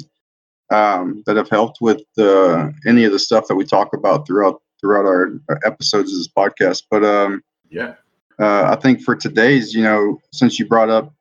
[0.70, 4.60] um, that have helped with uh, any of the stuff that we talk about throughout
[4.80, 6.84] throughout our, our episodes of this podcast.
[6.90, 7.94] But um, Yeah.
[8.38, 11.12] uh, I think for today's, you know, since you brought up,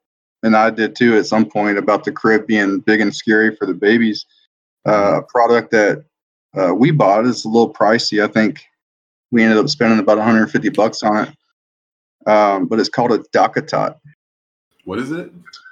[0.43, 3.65] and I did too at some point about the crib being big and scary for
[3.65, 4.25] the babies,
[4.87, 6.03] uh, a product that
[6.57, 8.23] uh, we bought is a little pricey.
[8.23, 8.61] I think
[9.31, 12.29] we ended up spending about 150 bucks on it.
[12.29, 13.95] Um, but it's called a DockATot.
[14.85, 15.31] What is it?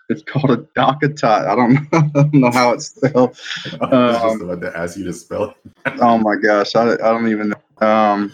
[0.10, 1.48] It's called a DockATot.
[1.48, 3.40] I don't know, I don't know how it's spelled.
[3.82, 5.94] I was Um, just about to ask you to spell it.
[6.02, 7.56] Oh my gosh, I, I don't even know.
[7.82, 8.32] Um,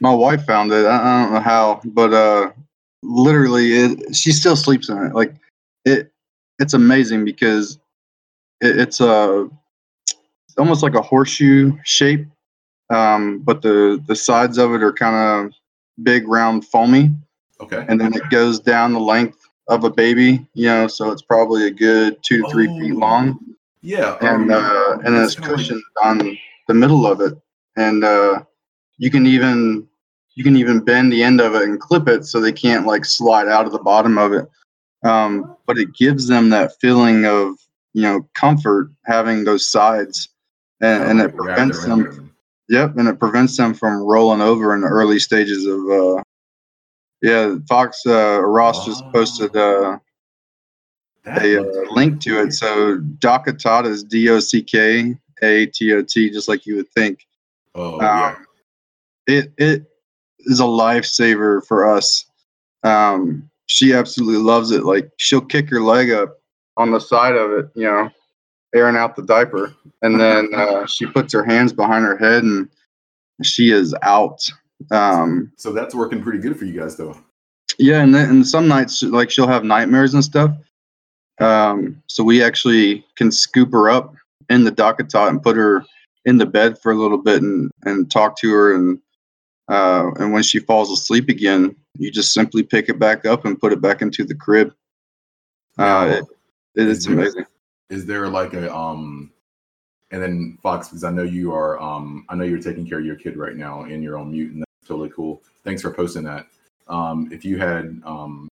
[0.00, 0.86] my wife found it.
[0.86, 2.50] I, I don't know how, but uh,
[3.02, 5.14] literally, it, she still sleeps in it.
[5.14, 5.34] Like
[5.84, 6.10] it,
[6.58, 7.78] it's amazing because
[8.60, 9.48] it, it's a
[10.06, 12.26] it's almost like a horseshoe shape,
[12.90, 15.16] um, but the the sides of it are kind
[15.46, 15.52] of
[16.02, 17.10] big, round, foamy,
[17.60, 17.84] Okay.
[17.88, 19.38] and then it goes down the length
[19.68, 20.46] of a baby.
[20.54, 22.98] You know, so it's probably a good two to three feet Oh.
[22.98, 23.38] long
[23.82, 24.16] Yeah.
[24.22, 26.38] and um, uh, and then it's it's kinda like- cushioned on
[26.68, 27.34] the middle of it,
[27.76, 28.42] and uh,
[29.00, 29.88] you can even
[30.34, 33.04] you can even bend the end of it and clip it so they can't like
[33.04, 34.46] slide out of the bottom of it.
[35.02, 37.54] Um, but it gives them that feeling of
[37.94, 40.28] you know comfort having those sides,
[40.80, 42.32] and, and it prevents them.
[42.68, 45.80] Yep, and it prevents them from rolling over in the early stages of.
[45.90, 46.22] Uh,
[47.22, 49.98] yeah, Fox uh, Ross just posted uh,
[51.26, 52.52] a uh, link to it.
[52.52, 56.90] So DockATot is D O C K A T O T, just like you would
[56.90, 57.26] think.
[57.74, 58.36] Oh yeah.
[59.38, 59.84] It it
[60.40, 62.24] is a lifesaver for us.
[62.82, 64.84] Um, she absolutely loves it.
[64.84, 66.38] Like she'll kick her leg up
[66.76, 68.10] on the side of it, you know,
[68.74, 72.68] airing out the diaper, and then uh, she puts her hands behind her head and
[73.42, 74.40] she is out.
[74.90, 77.16] Um, So that's working pretty good for you guys, though.
[77.78, 80.50] yeah, and then and some nights like she'll have nightmares and stuff.
[81.40, 84.14] Um, so we actually can scoop her up
[84.50, 85.84] in the DockATot and put her
[86.26, 88.98] in the bed for a little bit and and talk to her and
[89.70, 93.60] uh, and when she falls asleep again, you just simply pick it back up and
[93.60, 94.74] put it back into the crib.
[95.78, 96.24] Uh, it,
[96.82, 97.46] it Is there- amazing.
[97.88, 99.32] Is there like a um,
[100.12, 103.04] and then Fox, because I know you are um, I know you're taking care of
[103.04, 105.42] your kid right now and you're on mute, and that's totally cool.
[105.64, 106.46] Thanks for posting that.
[106.88, 108.48] Um, if you had um,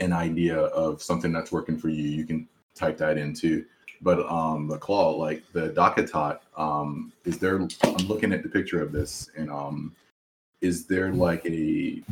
[0.00, 3.64] an idea of something that's working for you, you can type that in too.
[4.00, 7.56] But um, the claw, like the DockATot, um, is there?
[7.56, 9.94] I'm looking at the picture of this, and um,
[10.60, 12.02] is there like a?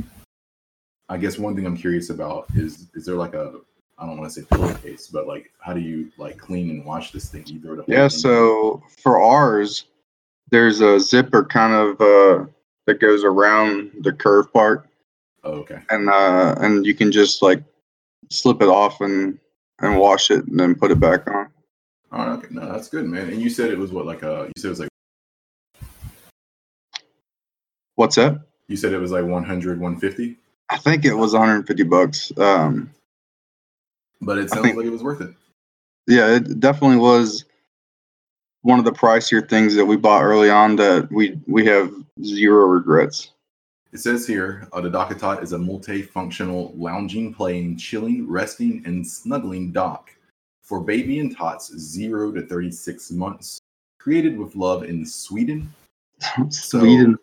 [1.09, 3.61] I guess one thing I'm curious about is is there like a
[3.99, 7.13] I don't want to say pillowcase, but like how do you like clean and wash
[7.13, 7.45] this thing?
[7.47, 7.85] You throw it.
[7.89, 8.09] Yeah.
[8.09, 9.87] So for ours,
[10.51, 12.47] there's a zipper kind of uh,
[12.87, 14.89] that goes around the curve part.
[15.45, 15.79] Oh, okay.
[15.91, 17.63] and uh and you can just like
[18.31, 19.39] slip it off and
[19.79, 21.49] and wash it and then put it back on
[22.11, 22.39] All right.
[22.39, 22.49] Okay.
[22.51, 23.29] No, that's good, man.
[23.29, 24.89] And you said it was what like a you said it was like
[27.97, 30.37] what's that you said it was like 100, 150,
[30.71, 32.91] i think it was 150 bucks um
[34.21, 35.35] but it sounds think- like it was worth it.
[36.07, 37.45] yeah it definitely was
[38.63, 41.93] one of the pricier things that we bought early on that we we have
[42.23, 43.31] zero regrets
[43.93, 50.11] It says here, uh, the is a multifunctional lounging, playing, chilling, resting, and snuggling dock
[50.63, 53.61] for baby and tots 0 to 36 months.
[54.01, 55.73] Created with love in Sweden.
[56.51, 57.17] So, sweden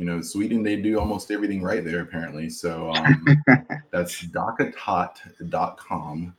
[0.00, 2.48] You know, Sweden, they do almost everything right there, apparently.
[2.48, 3.22] So um,
[3.92, 6.34] that's docatot.com.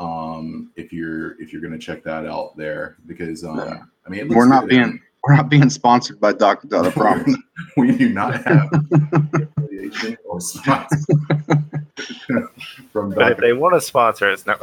[0.00, 3.82] Um, if you're if you're gonna check that out there, because um, Yeah.
[4.04, 4.70] I mean, it looks we're not good.
[4.70, 6.66] being we're not being sponsored by Dr.
[6.66, 7.36] Dot, I promise.
[7.76, 10.96] we do not have affiliation or sponsor
[12.92, 14.56] from But if they want to sponsor us, no.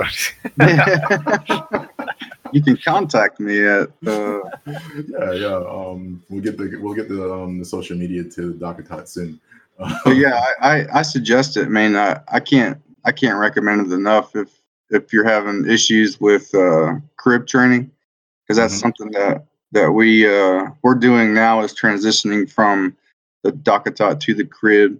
[2.53, 5.55] You can contact me at uh, yeah, yeah.
[5.55, 8.83] Um, we'll get the we'll get the um the social media to Dr.
[8.83, 9.39] Tot soon.
[10.07, 11.65] Yeah, I, I, I suggest it.
[11.67, 14.49] I mean, I, I can't I can't recommend it enough if
[14.89, 17.91] if you're having issues with uh, crib training,
[18.43, 18.79] because that's Mhm.
[18.81, 22.95] something that that we uh, we're doing now is transitioning from
[23.43, 24.99] the DockATot to the crib,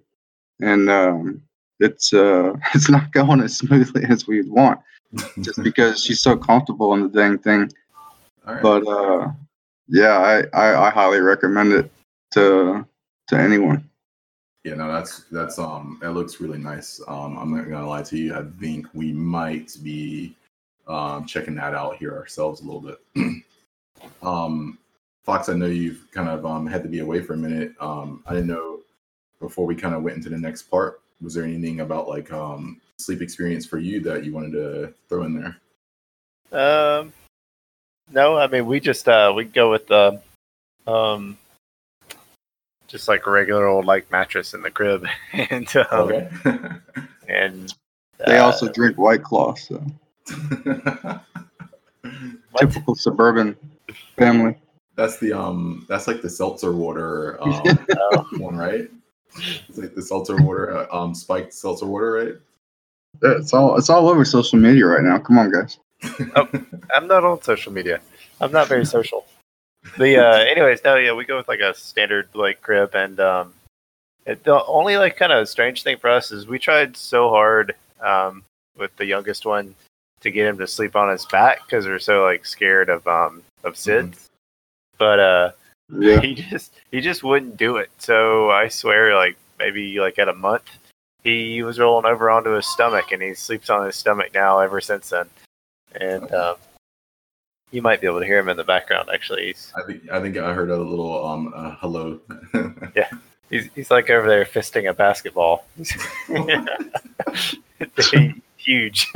[0.61, 1.41] and um,
[1.79, 4.79] it's uh, it's not going as smoothly as we'd want,
[5.41, 7.71] just because she's so comfortable in the dang thing.
[8.45, 8.61] Right.
[8.61, 9.31] But uh,
[9.87, 11.91] yeah, I, I, I highly recommend it
[12.33, 12.85] to
[13.27, 13.89] to anyone.
[14.63, 17.01] Yeah, no, that's that's um, it looks really nice.
[17.07, 18.35] Um, I'm not gonna lie to you.
[18.35, 20.35] I think we might be
[20.87, 22.99] um checking that out here ourselves a little bit.
[24.21, 24.77] um,
[25.23, 27.73] Fox, I know you've kind of um had to be away for a minute.
[27.79, 28.79] Um, I didn't know
[29.39, 31.01] before we kind of went into the next part.
[31.21, 35.23] Was there anything about like um sleep experience for you that you wanted to throw
[35.23, 35.57] in there?
[36.51, 37.13] Um,
[38.11, 40.19] no, I mean we just uh we go with the
[40.87, 41.37] um
[42.87, 46.29] just like a regular old like mattress in the crib, and um, Okay.
[47.27, 47.73] and
[48.25, 49.83] They uh, also drink White Claw, so
[52.57, 53.55] typical suburban
[54.17, 54.55] family.
[54.95, 58.89] that's the um, that's like the seltzer water um, Oh, one, right?
[59.69, 62.35] It's like the seltzer water, uh, um, spiked seltzer water, right?
[63.21, 65.17] It's all it's all over social media right now.
[65.19, 65.79] Come on, guys.
[66.35, 66.47] oh,
[66.95, 67.99] I'm not on social media.
[68.39, 69.25] I'm not very social.
[69.97, 73.53] The uh, anyways, no, yeah, we go with like a standard like crib, and um,
[74.25, 77.75] it, the only like kind of strange thing for us is we tried so hard
[78.01, 78.43] um
[78.77, 79.73] with the youngest one
[80.21, 83.41] to get him to sleep on his back because we're so like scared of um
[83.63, 84.27] of SIDS,
[84.97, 85.51] but uh,
[85.91, 86.19] Yeah.
[86.21, 87.89] he just he just wouldn't do it.
[87.97, 90.69] So I swear, like maybe like at a month,
[91.27, 94.79] he was rolling over onto his stomach, and he sleeps on his stomach now ever
[94.79, 95.27] since then.
[95.99, 96.55] And um,
[97.71, 99.09] you might be able to hear him in the background.
[99.13, 102.19] Actually, he's I think I think I heard a little um uh, hello.
[103.49, 105.65] he's, he's like over there fisting a basketball.
[108.57, 109.07] Huge.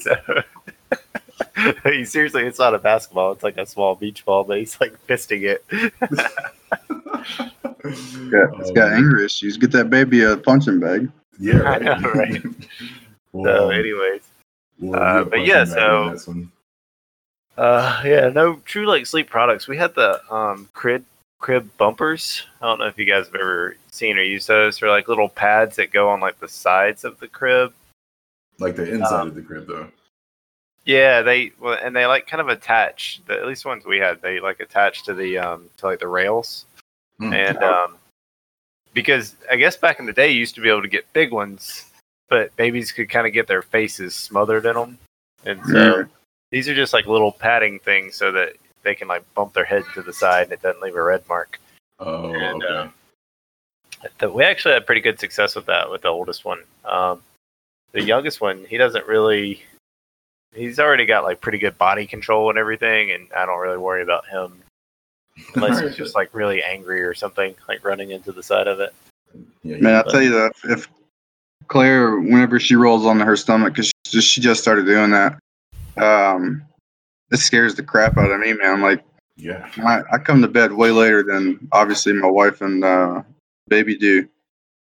[0.00, 0.16] so,
[1.84, 3.32] he seriously, it's not a basketball.
[3.32, 5.64] It's like a small beach ball, but he's like fisting it.
[7.84, 9.56] Yeah, it's got Um, anger issues.
[9.56, 11.10] Get that baby a punching bag.
[11.38, 12.42] Yeah, I know, right?
[13.32, 14.22] Well, So, anyways.
[14.80, 16.46] we'll uh, but yeah, punching bag on so-
[17.62, 19.68] Uh, yeah, no true like sleep products.
[19.68, 21.04] We had the um crib
[21.38, 22.44] crib bumpers.
[22.62, 24.78] I don't know if you guys have ever seen or used those.
[24.78, 27.72] They're like little pads that go on like the sides of the crib.
[28.58, 29.88] like the inside um, of the crib though.
[30.86, 33.20] Yeah, they well, and they like kind of attach.
[33.26, 36.08] The, at least ones we had, they like attach to the um to like the
[36.08, 36.64] rails.
[37.18, 37.32] Hmm.
[37.32, 37.96] And um,
[38.92, 41.32] because I guess back in the day, you used to be able to get big
[41.32, 41.90] ones,
[42.28, 44.98] but babies could kind of get their faces smothered in them,
[45.44, 46.08] and so Mm.
[46.50, 49.84] these are just like little padding things so that they can like bump their head
[49.94, 51.58] to the side and it doesn't leave a red mark.
[51.98, 52.90] Oh, and, okay.
[54.22, 56.62] uh, we actually had pretty good success with that with the oldest one.
[56.84, 57.22] Um,
[57.92, 59.62] the youngest one, he doesn't really.
[60.54, 64.02] He's already got like pretty good body control and everything, and I don't really worry
[64.02, 64.62] about him
[65.54, 68.94] unless he's just like really angry or something, like running into the side of it.
[69.62, 69.96] yeah, Man.
[69.96, 70.88] I'll tell you that if
[71.68, 75.38] Claire, whenever she rolls on her stomach, because she just, she just started doing that,
[75.96, 76.62] um,
[77.32, 78.80] it scares the crap out of me, man.
[78.80, 79.04] Like,
[79.36, 79.68] yeah.
[79.78, 83.22] I, I come to bed way later than obviously my wife and uh,
[83.68, 84.28] baby do,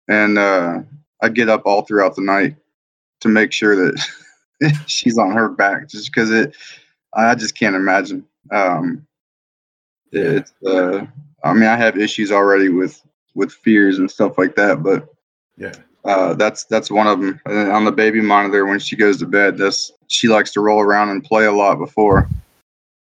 [0.08, 0.80] and uh,
[1.22, 2.56] I get up all throughout the night
[3.20, 4.04] to make sure that
[4.88, 6.56] she's on her back, just because it.
[7.14, 8.26] I just can't imagine.
[8.52, 9.06] Um,
[10.12, 10.53] it's.
[10.66, 11.05] Uh,
[11.43, 13.01] I mean, I have issues already with
[13.34, 15.07] with fears and stuff like that, but
[15.57, 15.74] Yeah.
[16.05, 17.39] uh, that's that's one of them.
[17.45, 20.82] And on the baby monitor, when she goes to bed, that's she likes to roll
[20.82, 22.28] around and play a lot before.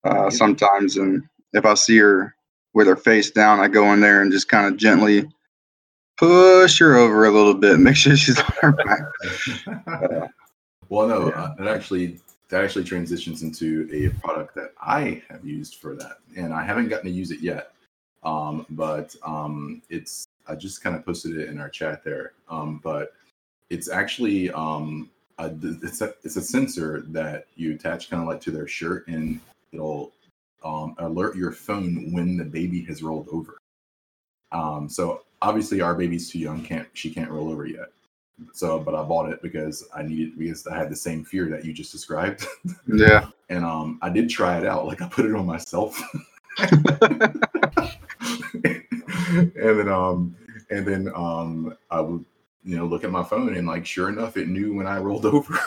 [0.05, 2.35] Uh, sometimes, and if I see her
[2.75, 5.29] with her face down, I go in there and just kind of gently
[6.17, 9.01] push her over a little bit, make sure she's on her back.
[10.89, 11.43] well, no, Yeah.
[11.43, 16.19] uh, that actually that actually transitions into a product that I have used for that,
[16.37, 17.73] and I haven't gotten to use it yet.
[18.23, 22.33] Um, but um, it's I just kind of posted it in our chat there.
[22.49, 23.13] Um, but
[23.71, 25.51] it's actually um, a,
[25.83, 29.41] it's a it's a sensor that you attach kind of like to their shirt, and
[29.73, 30.13] it'll
[30.65, 33.59] um, alert your phone when the baby has rolled over.
[34.53, 37.91] Um, so obviously our baby's too young, can't she can't roll over yet.
[38.53, 41.65] So, but I bought it because I needed because I had the same fear that
[41.65, 42.47] you just described,
[42.87, 44.87] Yeah, and um, I did try it out.
[44.87, 46.01] Like I put it on myself,
[46.59, 46.75] and
[49.55, 50.37] then um,
[50.71, 52.25] and then um, I would
[52.65, 55.27] you know look at my phone, and like sure enough, it knew when I rolled
[55.35, 55.59] over.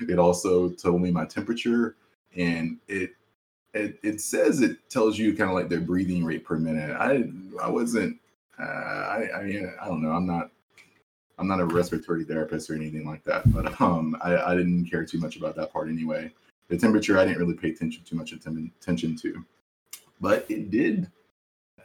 [0.00, 1.96] it also told me my temperature,
[2.36, 3.10] and it
[3.74, 6.96] it it says it tells you kind of like their breathing rate per minute.
[6.98, 7.24] I
[7.62, 8.18] I wasn't
[8.58, 10.10] Uh, I, I mean, I don't know.
[10.10, 10.50] I'm not.
[11.40, 15.06] I'm not a respiratory therapist or anything like that, but um, I, I didn't care
[15.06, 16.30] too much about that part anyway.
[16.68, 19.44] The temperature, I didn't really pay attention too much attention to,
[20.20, 21.10] but it did.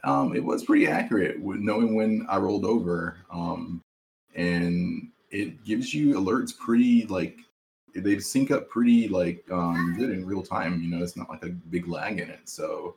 [0.04, 3.82] Um, it was pretty accurate with knowing when I rolled over, um,
[4.34, 7.38] and it gives you alerts pretty like
[7.94, 10.80] they sync up pretty like um, good in real time.
[10.82, 12.94] You know, it's not like a big lag in it, so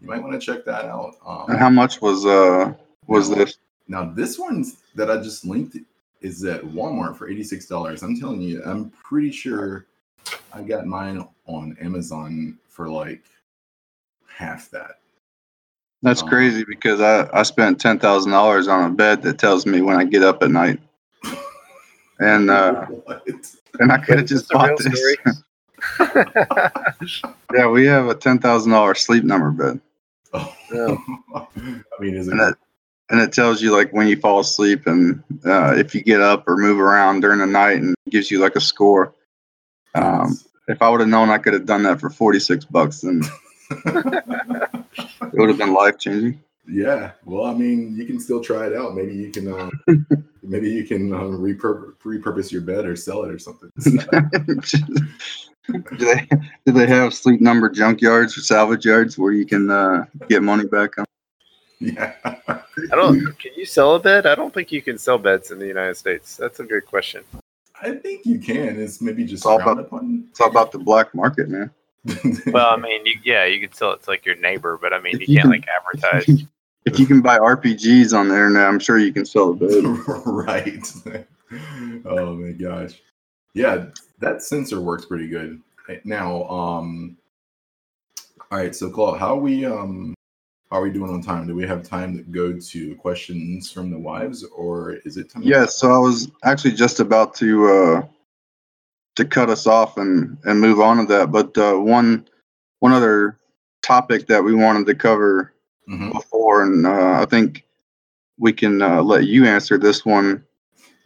[0.00, 1.16] you might want to check that out.
[1.24, 2.72] Um, And how much was uh
[3.06, 3.58] was now- this?
[3.86, 5.76] Now this one that I just linked
[6.20, 8.02] is at Walmart for eighty six dollars.
[8.02, 9.86] I'm telling you, I'm pretty sure
[10.52, 13.22] I got mine on Amazon for like
[14.26, 14.98] half that.
[16.02, 19.66] That's Um, crazy because I I spent ten thousand dollars on a bed that tells
[19.66, 20.80] me when I get up at night,
[22.20, 22.86] and uh,
[23.80, 24.86] and I could have just bought this.
[24.98, 25.16] story?
[27.54, 29.80] yeah, we have a ten thousand dollar sleep number bed,
[30.34, 30.54] Oh.
[30.70, 30.98] No.
[31.34, 31.46] I
[32.02, 32.56] mean, is it?
[33.10, 36.48] And it tells you like when you fall asleep and uh, if you get up
[36.48, 39.14] or move around during the night, and gives you like a score.
[39.94, 40.38] Um,
[40.68, 43.22] if I would have known I could have done that for forty six bucks, then
[43.70, 46.40] it would have been life changing.
[46.68, 47.12] yeah.
[47.24, 48.94] Well, I mean, you can still try it out.
[48.94, 49.52] Maybe you can.
[49.52, 49.70] Uh,
[50.42, 53.70] maybe you can uh, repurpose repurpose your bed or sell it or something.
[55.72, 56.28] do they
[56.64, 60.66] do they have sleep number junkyards or salvage yards where you can uh, get money
[60.66, 61.04] back on?
[61.80, 62.14] yeah.
[62.92, 63.38] I don't.
[63.38, 64.26] Can you sell a bed?
[64.26, 66.36] I don't think you can sell beds in the United States.
[66.36, 67.22] That's a good question.
[67.82, 68.80] I think you can.
[68.80, 70.26] It's maybe just It's all about- upon.
[70.30, 71.70] It's all about the black market, man.
[72.46, 75.00] Well, I mean, you, yeah, you can sell it to like your neighbor, but I
[75.00, 76.44] mean, you you can't can- like advertise.
[76.86, 79.84] If you can buy RPGs on the internet, I'm sure you can sell a bed.
[80.26, 80.82] right.
[82.06, 82.94] oh my gosh.
[83.52, 83.86] Yeah,
[84.20, 85.60] that sensor works pretty good.
[86.04, 87.18] Now, um
[88.50, 90.19] all right, so Claude, how are we um how
[90.70, 91.46] are we doing on time?
[91.46, 95.42] Do we have time to go to questions from the wives or is it time?
[95.42, 98.02] Yes, so I was actually just about to uh,
[99.16, 102.28] to cut us off and and move on to that, but uh, one
[102.78, 103.38] one other
[103.82, 105.52] topic that we wanted to cover
[105.88, 107.64] Mhm, before, and uh, I think
[108.38, 110.44] we can uh, let you answer this one.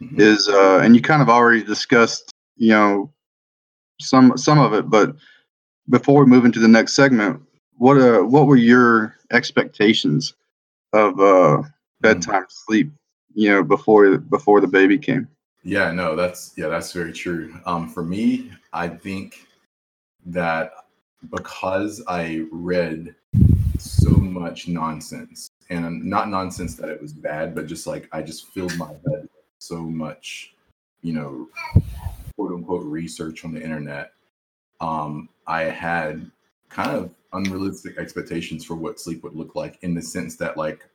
[0.01, 0.19] mhm.
[0.19, 3.11] Is uh, and you kind of already discussed, you know,
[3.99, 5.15] some some of it, but
[5.89, 7.41] before we move into the next segment,
[7.77, 10.33] what uh what were your expectations
[10.93, 11.61] of uh,
[12.01, 12.91] bedtime sleep?
[13.33, 15.27] You know, before before the baby came.
[15.63, 17.59] Yeah, no, that's yeah, that's very true.
[17.65, 19.47] Um, for me, I think
[20.25, 20.71] that
[21.31, 23.15] because I read
[23.77, 28.47] so much nonsense, and not nonsense that it was bad, but just like I just
[28.49, 30.55] filled my head with so much,
[31.01, 31.49] you know,
[32.35, 34.11] quote unquote research on the internet.
[34.79, 36.29] Um, I had
[36.69, 40.87] kind of unrealistic expectations for what sleep would look like in the sense that like,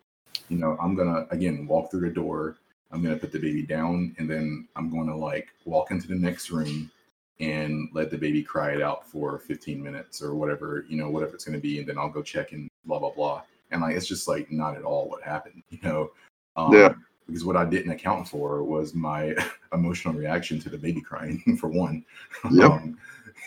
[0.48, 2.56] you know, I'm gonna again walk through the door
[2.92, 6.50] I'm gonna put the baby down and then I'm gonna like walk into the next
[6.50, 6.90] room
[7.38, 11.34] and let the baby cry it out for 15 minutes or whatever, you know, whatever
[11.34, 13.42] it's gonna be, and then I'll go check and blah blah blah.
[13.70, 16.10] And like it's just like not at all what happened, you know.
[16.56, 16.94] Um, Yeah.
[17.26, 19.36] Because what I didn't account for was my
[19.72, 22.04] emotional reaction to the baby crying, for one.
[22.50, 22.70] Yep.
[22.70, 22.98] Um,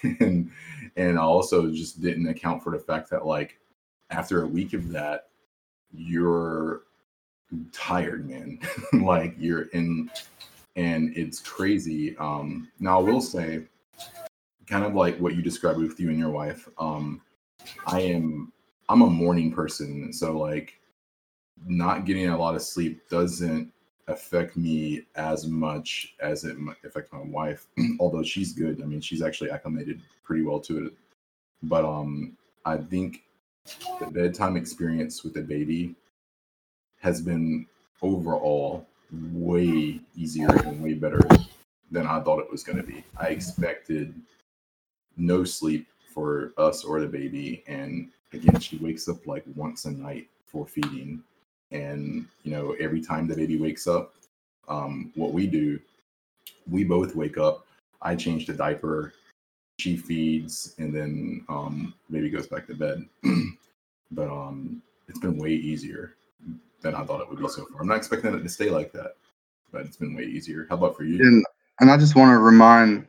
[0.19, 0.51] and
[0.95, 3.59] and also just didn't account for the fact that like
[4.09, 5.29] after a week of that,
[5.91, 6.83] you're
[7.71, 8.59] tired, man.
[8.93, 10.09] like you're in,
[10.75, 12.15] and it's crazy.
[12.17, 13.63] Um, now I will say,
[14.67, 16.67] kind of like what you described with you and your wife.
[16.77, 17.21] Um,
[17.85, 18.51] I am,
[18.89, 20.79] I'm a morning person, so like,
[21.65, 23.72] not getting a lot of sleep doesn't
[24.07, 27.67] affect me as much as it might affect my wife.
[27.99, 30.93] Although she's good, I mean, she's actually acclimated pretty well to it.
[31.63, 33.23] But um, I think
[33.99, 35.95] the bedtime experience with the baby
[36.99, 37.65] has been
[38.01, 38.85] overall
[39.31, 41.21] way easier and way better
[41.91, 43.03] than I thought it was going to be.
[43.17, 44.13] I expected
[45.15, 47.63] no sleep for us or the baby.
[47.67, 51.23] And again, she wakes up like once a night for feeding.
[51.73, 54.13] And, you know, every time the baby wakes up,
[54.69, 55.79] um, what we do,
[56.69, 57.65] we both wake up.
[58.01, 59.13] I change the diaper,
[59.79, 63.05] she feeds, and then um, baby goes back to bed.
[64.11, 66.15] but um, it's been way easier
[66.81, 67.81] than I thought it would be so far.
[67.81, 69.15] I'm not expecting it to stay like that,
[69.71, 70.67] but it's been way easier.
[70.69, 71.19] How about for you?
[71.19, 71.45] And
[71.79, 73.07] and I just want to remind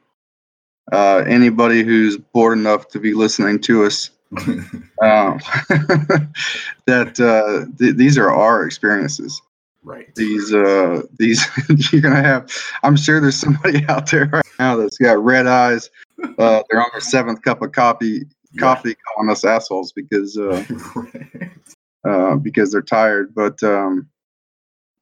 [0.92, 5.38] uh, anybody who's bored enough to be listening to us um,
[6.86, 9.40] that uh, th- these are our experiences.
[9.82, 10.14] right.
[10.14, 11.44] These uh, these
[11.92, 12.50] you're gonna have.
[12.82, 15.90] I'm sure there's somebody out there right now that's got red eyes.
[16.38, 18.22] Uh, they're on their seventh cup of coffee,
[18.58, 20.64] coffee, calling us assholes because uh,
[20.94, 21.50] right.
[22.08, 23.34] uh, because they're tired.
[23.34, 24.08] But um,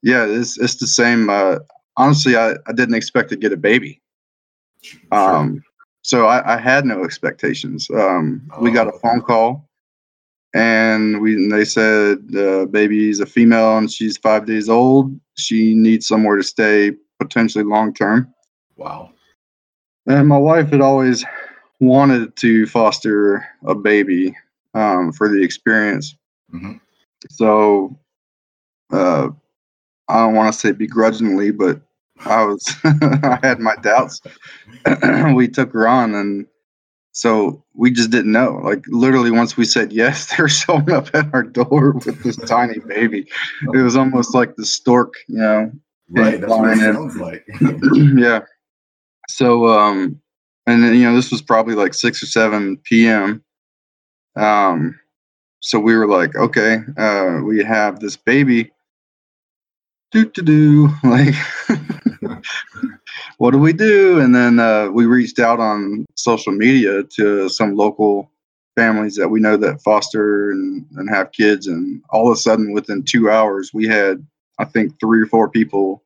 [0.03, 1.31] yeah, it's it's the same.
[1.31, 1.59] Uh,
[1.97, 4.01] honestly, I, I didn't expect to get a baby.
[4.83, 4.99] Sure.
[5.13, 5.63] Um,
[6.03, 7.89] so I, I had no expectations.
[7.91, 8.99] Um, we got a Oh.
[8.99, 9.69] phone call,
[10.55, 15.19] and we and they said the baby's a female and she's five days old.
[15.37, 18.33] She needs somewhere to stay, potentially long term.
[18.77, 19.11] wow.
[20.07, 21.25] And my wife had always
[21.79, 24.37] wanted to foster a baby
[24.75, 26.17] um, for the experience.
[26.53, 26.81] Mhm.
[27.31, 27.97] So
[28.93, 29.29] uh,
[30.09, 31.81] I don't want to say begrudgingly, but
[32.21, 34.21] I was I had my doubts.
[35.35, 36.47] we took her on, and
[37.13, 38.61] so we just didn't know.
[38.63, 42.79] Like literally, once we said yes, they're showing up at our door with this tiny
[42.81, 43.27] baby.
[43.75, 45.73] It was almost like the stork, you know,
[46.13, 46.41] Right.
[46.41, 47.47] That's what it sounds like.
[48.19, 48.41] yeah.
[49.29, 50.21] So, um,
[50.67, 53.43] and then, you know, this was probably like six or seven p.m.
[54.37, 54.99] Um,
[55.61, 58.71] so we were like, okay, uh, we have this baby.
[60.13, 61.35] Do to do like,
[63.39, 64.21] what do we do?
[64.21, 68.31] And then uh, we reached out on social media to some local
[68.77, 72.73] families that we know that foster and, and have kids, and all of a sudden,
[72.73, 74.27] within two hours, we had
[74.59, 76.03] I think three or four people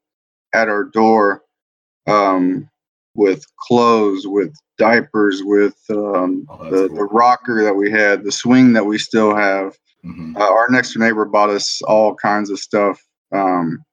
[0.55, 1.43] at our door
[2.07, 2.69] um,
[3.15, 6.97] with clothes, with diapers, with um, Oh, the, cool.
[6.97, 9.77] the rocker that we had, the swing that we still have.
[10.05, 10.37] Mhm.
[10.37, 13.03] Uh, our next door neighbor bought us all kinds of stuff.
[13.33, 13.85] Um,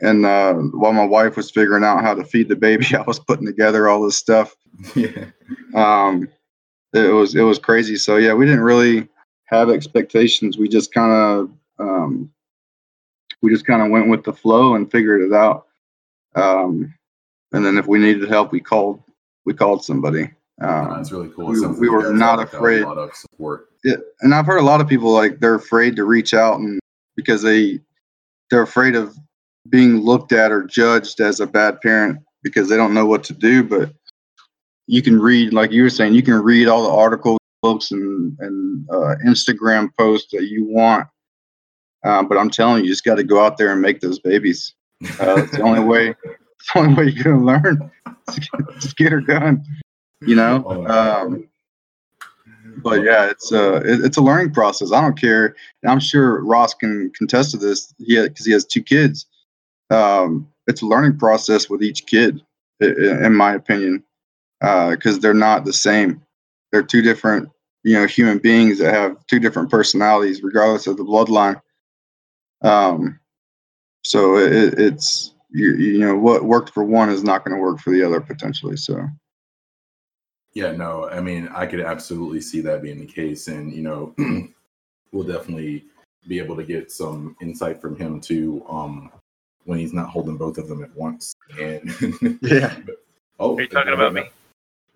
[0.00, 3.18] and uh, while my wife was figuring out how to feed the baby, I was
[3.18, 4.54] putting together all this stuff.
[4.94, 5.26] yeah.
[5.74, 6.28] Um,
[6.94, 7.96] it was it was crazy.
[7.96, 9.08] So yeah, we didn't really
[9.46, 10.56] have expectations.
[10.58, 12.30] We just kind of um,
[13.42, 15.66] we just kind of went with the flow and figured it out.
[16.34, 16.94] Um,
[17.52, 19.02] and then if we needed help, we called
[19.44, 20.30] we called somebody.
[20.60, 21.46] Um, that's really cool.
[21.46, 22.82] We- we were not afraid.
[22.84, 23.68] Of support.
[23.84, 26.80] yeah, and I've heard a lot of people like they're afraid to reach out and
[27.16, 27.80] because they
[28.50, 29.16] they're afraid of
[29.68, 33.32] being looked at or judged as a bad parent because they don't know what to
[33.32, 33.62] do.
[33.62, 33.92] But
[34.86, 38.36] you can read, like you were saying, you can read all the articles, books, and
[38.40, 41.08] and uh, Instagram posts that you want.
[42.04, 44.18] Um, but I'm telling you, you just got to go out there and make those
[44.18, 44.74] babies.
[45.20, 46.14] Uh, it's the only way.
[46.60, 47.90] It's the only way you're gonna learn.
[48.74, 49.64] Just get- her done.
[50.22, 50.86] You know.
[50.86, 51.48] Um,
[52.82, 54.92] but yeah, it's a it, it's a learning process.
[54.92, 55.54] I don't care.
[55.82, 57.94] And I'm sure Ross can contest to this.
[57.98, 59.26] He because he has two kids.
[59.90, 62.42] Um, it's a learning process with each kid,
[62.80, 64.04] in my opinion,
[64.60, 66.22] because they're not the same.
[66.70, 67.48] They're two different,
[67.84, 71.60] you know, human beings that have two different personalities, regardless of the bloodline.
[72.62, 73.18] Um,
[74.04, 77.80] so it, it's you, you know what worked for one is not going to work
[77.80, 78.76] for the other potentially.
[78.76, 79.08] So
[80.54, 83.48] Yeah, no, I mean, I could absolutely see that being the case.
[83.48, 84.14] And, you know,
[85.12, 85.84] we'll definitely
[86.26, 89.10] be able to get some insight from him too um,
[89.68, 91.34] when he's not holding both of them at once.
[91.60, 91.94] And,
[92.40, 92.74] yeah,
[93.38, 94.22] oh, Are you talking about me?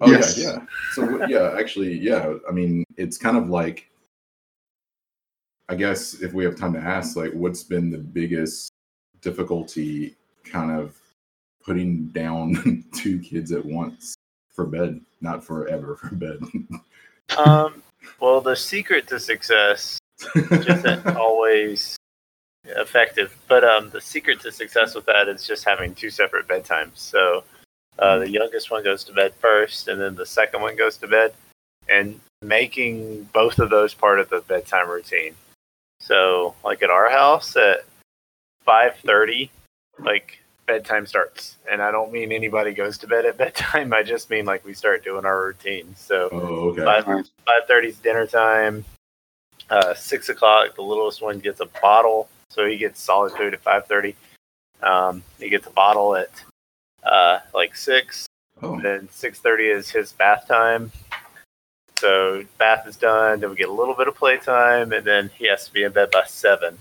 [0.01, 0.39] Oh, Yes.
[0.39, 0.67] yeah, yeah.
[0.95, 3.91] So, yeah, actually, yeah, I mean, it's kind of like,
[5.69, 8.73] I guess if we have time to ask, like, what's been the biggest
[9.21, 10.99] difficulty kind of
[11.63, 14.15] putting down two kids at once
[14.49, 16.41] for bed, not forever for bed?
[17.37, 17.83] Um,
[18.21, 19.99] well, the secret to success
[20.35, 21.99] just isn't always
[22.65, 26.97] effective, but um, the secret to success with that is just having two separate bedtimes.
[26.97, 27.45] So
[27.99, 31.09] uh, the youngest one goes to bed first, and then the second one goes to
[31.09, 31.35] bed,
[31.89, 35.35] and making both of those part of the bedtime routine.
[36.01, 37.85] So, like at our house at
[38.65, 39.51] five thirty,
[39.99, 43.93] like bedtime starts, and I don't mean anybody goes to bed at bedtime.
[43.93, 45.95] I just mean like we start doing our routine.
[45.97, 46.85] So oh, okay.
[46.85, 48.85] five thirty is dinner time.
[49.71, 53.61] Uh, six o'clock, the littlest one gets a bottle, so he gets solid food at
[53.61, 54.15] five thirty.
[54.83, 56.31] Um, he gets a bottle at
[57.03, 58.27] uh, like six.
[58.63, 60.93] Oh, Then six thirty is his bath time.
[61.99, 63.41] So bath is done.
[63.41, 65.93] Then we get a little bit of playtime, and then he has to be in
[65.93, 66.77] bed by seven,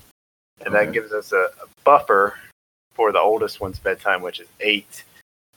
[0.66, 0.86] and Okay.
[0.86, 2.36] that gives us a, a buffer
[2.94, 5.04] for the oldest one's bedtime, which is eight.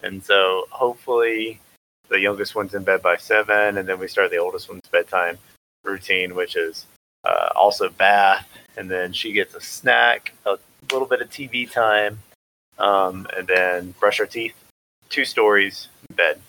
[0.02, 1.60] And so hopefully
[2.08, 5.38] the youngest one's in bed by seven, and then we start the oldest one's bedtime
[5.82, 6.86] routine, which is
[7.24, 8.46] uh, also bath,
[8.76, 10.58] and then she gets a snack, a
[10.92, 12.18] little bit of TV time,
[12.78, 14.54] um, and then brush her teeth.
[15.08, 16.40] Two stories, bed.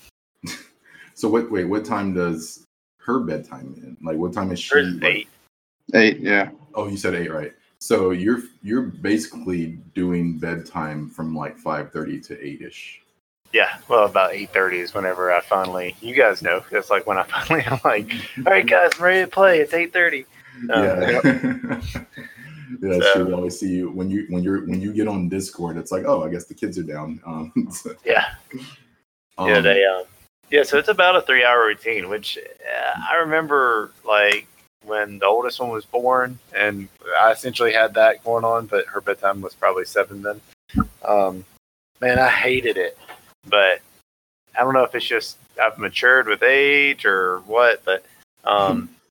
[1.14, 2.66] so wait, wait, what time does
[3.00, 3.98] her bedtime end?
[4.02, 4.74] Like, what time is she?
[4.76, 5.28] Hers is like- eight.
[5.94, 6.20] eight.
[6.20, 7.54] Yeah, Oh, you said eight, right?
[7.80, 13.02] So you're you're basically doing bedtime from like five thirty to eight ish.
[13.54, 15.96] Yeah, well, about eight thirty is whenever I finally.
[16.02, 19.22] You guys know it's like when I finally I'm like, all right, guys, I'm ready
[19.22, 19.60] to play.
[19.60, 20.26] It's eight thirty.
[20.56, 21.22] Um, yeah,
[22.82, 23.26] Yeah, that's So- true.
[23.26, 25.78] We always see you when you when you're when you get on Discord.
[25.78, 27.20] It's like, oh, I guess the kids are down.
[27.26, 28.26] Um, so, Yeah.
[28.54, 30.04] yeah, um, they um
[30.52, 34.48] yeah, so it's about a three hour routine, which uh, I remember like
[34.86, 36.88] when the oldest one was born, and
[37.20, 40.42] I essentially had that going on, but her bedtime was probably seven then.
[41.04, 41.44] Um,
[42.02, 42.98] man, I hated it,
[43.48, 43.80] but
[44.58, 48.06] I don't know if it's just I've matured with age or what, but
[48.44, 48.90] um,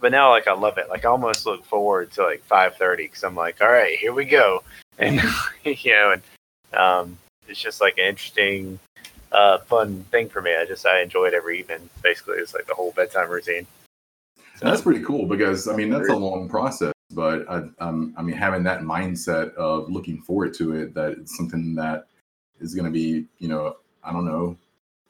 [0.00, 0.88] but now like I love it.
[0.88, 4.12] Like I almost look forward to like five thirty because I'm like, all right, here
[4.12, 4.62] we go,
[4.98, 5.20] and
[5.64, 7.18] you know, and um,
[7.48, 8.78] it's just like an interesting
[9.32, 10.54] uh, fun thing for me.
[10.54, 11.88] I just I enjoy it every evening.
[12.02, 13.66] Basically, it's like the whole bedtime routine.
[14.60, 18.22] And that's pretty cool because I mean that's a long process, but I, um, I
[18.22, 22.06] mean having that mindset of looking forward to it, that it's something that
[22.60, 24.56] is going to be, you know, I don't know,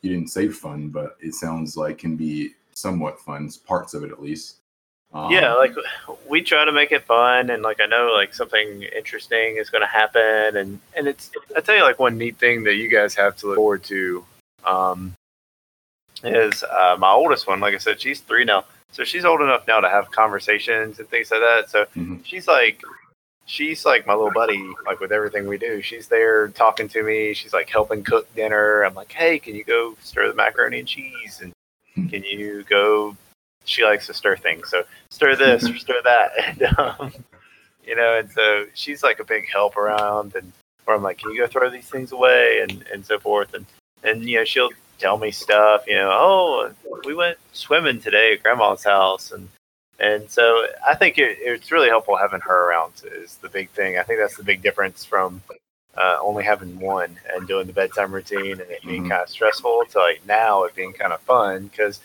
[0.02, 4.10] you didn't say fun, but it sounds like can be somewhat fun, parts of it
[4.10, 4.56] at least.
[5.14, 5.74] Um, yeah, like
[6.28, 9.80] we try to make it fun, and like I know like something interesting is going
[9.80, 13.14] to happen, and and it's I tell you like one neat thing that you guys
[13.14, 14.24] have to look forward to,
[14.64, 15.14] um,
[16.24, 17.58] is uh, my oldest one.
[17.60, 21.08] Like I said, she's three now, so she's old enough now to have conversations and
[21.08, 21.70] things like that.
[21.70, 22.24] So Mhm.
[22.24, 22.82] she's like.
[23.50, 25.80] She's like my little buddy, like with everything we do.
[25.80, 27.32] She's there talking to me.
[27.32, 28.82] She's like helping cook dinner.
[28.82, 31.40] I'm like, hey, can you go stir the macaroni and cheese?
[31.40, 33.16] And can you go
[33.68, 37.12] she likes to stir things so stir this or stir that and um,
[37.86, 40.52] you know and so she's like a big help around and
[40.84, 42.60] where i'm like can you go throw these things away?
[42.62, 43.66] and and so forth and
[44.02, 46.70] and you know she'll tell me stuff you know oh
[47.04, 49.48] we went swimming today at grandma's house and
[50.00, 52.92] and so i think it, it's really helpful having her around
[53.22, 53.98] is the big thing.
[53.98, 55.42] I think that's the big difference from
[55.96, 59.08] uh, only having one and doing the bedtime routine and it being Mhm.
[59.10, 61.98] kind of stressful to like now it being kind of fun because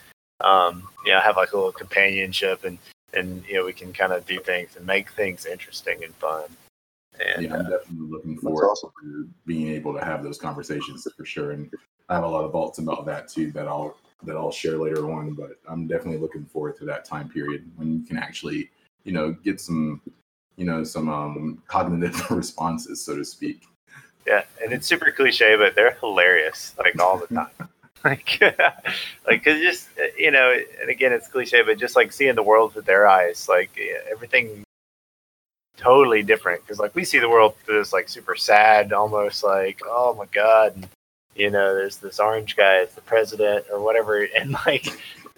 [0.44, 2.78] um, you know, have like a little companionship and
[3.14, 6.44] and you know we can kind of do things and make things interesting and fun.
[7.20, 8.92] And yeah, I'm definitely looking forward awesome.
[9.02, 11.52] to being able to have those conversations for sure.
[11.52, 11.72] And
[12.10, 15.12] I have a lot of thoughts about that too that I'll that I'll share later
[15.12, 15.34] on.
[15.34, 18.72] But I'm definitely looking forward to that time period when you can actually,
[19.04, 20.02] you know, get some,
[20.56, 23.64] you know, some um, cognitive responses, so to speak.
[24.26, 27.50] yeah, and it's super cliche, but they're hilarious like all the time.
[28.06, 28.42] like,
[29.28, 29.88] like cause just
[30.18, 33.48] you know, and again, it's cliche, but just like seeing the world with their eyes,
[33.48, 33.80] like
[34.12, 34.64] everything
[35.78, 36.62] totally different.
[36.62, 40.26] Because like we see the world through this like super sad, almost like oh my
[40.34, 40.88] god, and,
[41.36, 44.88] you know, there's this orange guy, it's the president or whatever, and like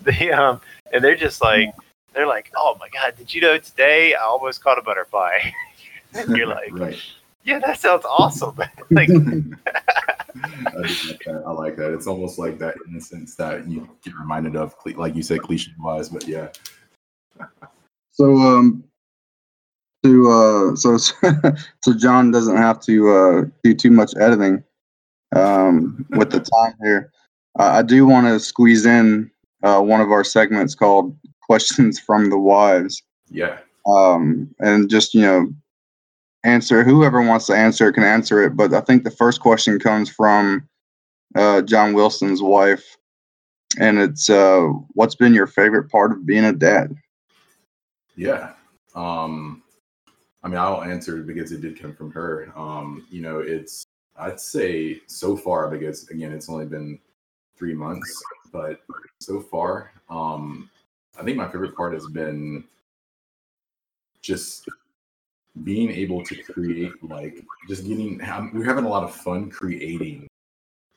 [0.01, 0.59] they um,
[0.91, 1.69] and they're just like
[2.13, 5.37] they're like, oh my god, did you know today I almost caught a butterfly?
[6.29, 6.99] you're like, right.
[7.45, 8.55] Yeah, that sounds awesome.
[8.89, 9.43] like, I, like
[11.25, 11.43] that.
[11.45, 11.93] I like that.
[11.93, 16.09] It's almost like that innocence that you get reminded of, like you said, cliche wise,
[16.09, 16.49] but yeah.
[18.11, 18.83] So um
[20.03, 24.63] to uh so so John doesn't have to uh do too much editing
[25.35, 27.11] um with the time here.
[27.59, 29.29] Uh, I do want to squeeze in
[29.63, 33.03] uh one of our segments called questions from the wives.
[33.29, 33.59] Yeah.
[33.85, 35.53] Um and just you know
[36.45, 40.09] answer whoever wants to answer can answer it, but I think the first question comes
[40.09, 40.67] from
[41.35, 42.97] uh John Wilson's wife
[43.79, 46.95] and it's uh what's been your favorite part of being a dad?
[48.15, 48.53] Yeah.
[48.93, 49.63] Um,
[50.43, 52.53] I mean, I'll answer because it did come from her.
[52.55, 53.85] Um, you know, it's
[54.15, 56.99] I'd say so far because again, it's only been
[57.57, 58.81] three months, but
[59.19, 60.69] so far, um,
[61.19, 62.63] I think my favorite part has been
[64.21, 64.69] just
[65.63, 68.17] being able to create like just getting
[68.53, 70.27] we're having a lot of fun creating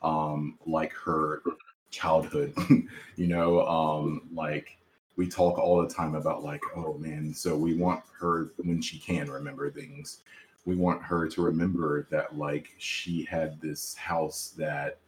[0.02, 1.42] um like her
[1.90, 2.52] childhood
[3.16, 4.76] you know um like
[5.16, 8.98] we talk all the time about like oh man so we want her when she
[8.98, 10.22] can remember things
[10.64, 14.98] we want her to remember that like she had this house that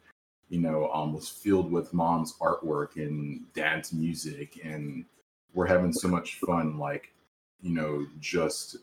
[0.49, 5.05] you know um, was filled with mom's artwork and dad's music and
[5.53, 7.13] we're having so much fun like
[7.61, 8.77] you know just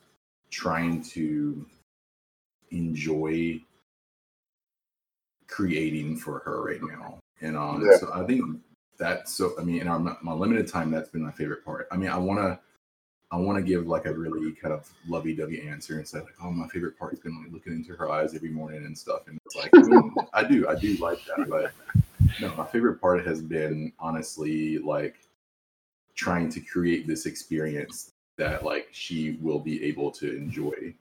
[0.51, 1.66] trying to
[2.70, 3.61] enjoy
[5.46, 7.96] creating for her right now and um Yeah.
[7.99, 8.61] so i think
[8.99, 11.88] that's so i mean in our my limited time that's been my favorite part.
[11.90, 12.59] I mean i want to
[13.30, 16.51] i want to give like a really kind of lovey-dovey answer and say like oh
[16.51, 19.22] my favorite part has been like looking into her eyes every morning and stuff.
[19.28, 21.49] And it's like I, mean, I do i do like that.
[21.49, 21.72] But
[22.40, 25.16] no my favorite part has been honestly like
[26.14, 30.95] trying to create this experience that like she will be able to enjoy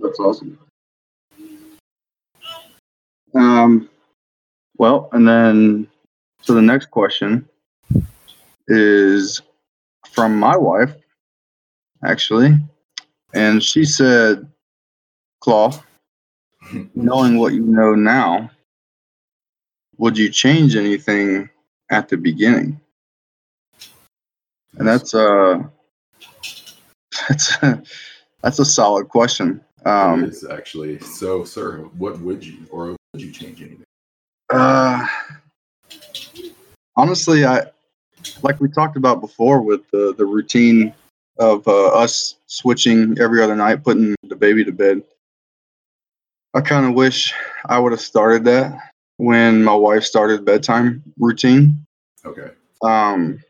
[0.00, 0.58] That's awesome.
[3.34, 3.88] Um,
[4.78, 5.88] well, and then
[6.42, 7.48] so the next question
[8.68, 9.42] is
[10.10, 10.94] from my wife.
[12.04, 12.56] actually,
[13.34, 14.46] and she said,
[15.40, 15.72] "Claw,
[16.94, 18.50] knowing what you know now,
[19.98, 21.48] would you change anything
[21.90, 22.80] at the beginning?"
[24.76, 25.62] And that's uh
[27.28, 27.82] that's a,
[28.42, 29.60] that's a solid question.
[29.84, 30.98] Um, it is actually.
[31.00, 33.84] So, sir, what would you or would you change anything?
[34.50, 35.06] Uh,
[36.96, 37.66] honestly, I
[38.42, 40.92] like we talked about before with the the routine
[41.38, 45.02] of uh, us switching every other night, putting the baby to bed.
[46.54, 47.34] I kind of wish
[47.66, 48.78] I would have started that
[49.18, 51.86] when my wife started bedtime routine.
[52.24, 52.50] Okay.
[52.82, 53.42] Um,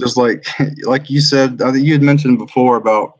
[0.00, 0.46] just like
[0.82, 3.18] like you said, I think you had mentioned before about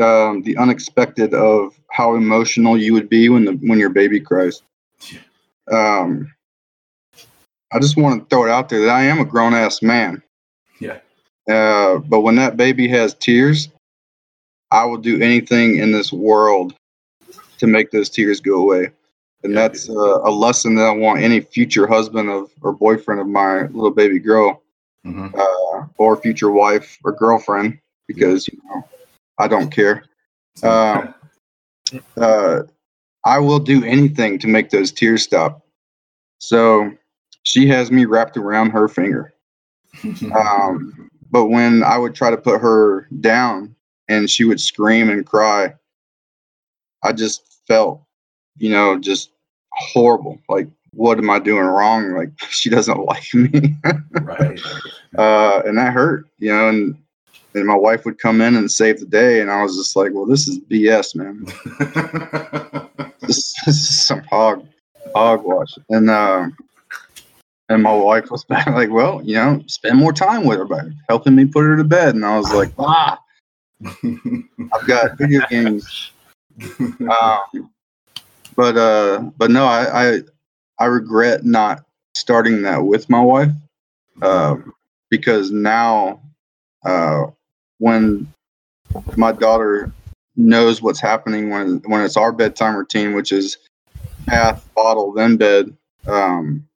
[0.00, 4.62] um, the unexpected of how emotional you would be when the when your baby cries.
[5.10, 5.20] Yeah.
[5.72, 6.32] Um,
[7.72, 10.22] I just want to throw it out there that I am a grown ass man.
[10.80, 10.98] Yeah.
[11.48, 13.68] Uh, but when that baby has tears,
[14.70, 16.74] I will do anything in this world
[17.58, 18.90] to make those tears go away.
[19.42, 23.20] And Yeah, that's uh, a lesson that I want any future husband of or boyfriend
[23.20, 24.63] of my little baby girl
[25.04, 28.84] hmm uh, or future wife or girlfriend because you know
[29.38, 30.04] I don't care.
[30.62, 31.06] Uh,
[32.16, 32.62] uh,
[33.24, 35.62] I will do anything to make those tears stop.
[36.38, 36.90] So
[37.42, 39.34] she has me wrapped around her finger.
[40.34, 43.74] Um, but when I would try to put her down
[44.08, 45.74] and she would scream and cry,
[47.02, 48.02] I just felt,
[48.56, 49.30] you know, just
[49.72, 50.38] horrible.
[50.48, 52.12] Like, what am I doing wrong?
[52.16, 53.76] Like, she doesn't like me.
[54.22, 54.60] right.
[55.18, 56.68] uh, and that hurt, you know.
[56.68, 56.98] And
[57.54, 60.12] and my wife would come in and save the day, and I was just like,
[60.12, 61.44] "Well, this is BS, man.
[63.20, 64.66] This, this is some hog
[65.14, 66.48] hogwash." And uh,
[67.68, 70.80] and my wife was back like, "Well, you know, spend more time with her by
[71.08, 73.20] helping me put her to bed." And I was like, "Ah,
[73.84, 76.10] I've got video games."
[76.80, 77.70] Um,
[78.56, 80.20] but uh, but no, I, I
[80.78, 83.50] I regret not starting that with my wife
[84.22, 84.56] uh,
[85.10, 86.20] because now
[86.84, 87.26] uh,
[87.78, 88.32] when
[89.16, 89.92] my daughter
[90.36, 93.58] knows what's happening when when it's our bedtime routine, which is
[94.26, 96.66] bath, bottle, then bed, um,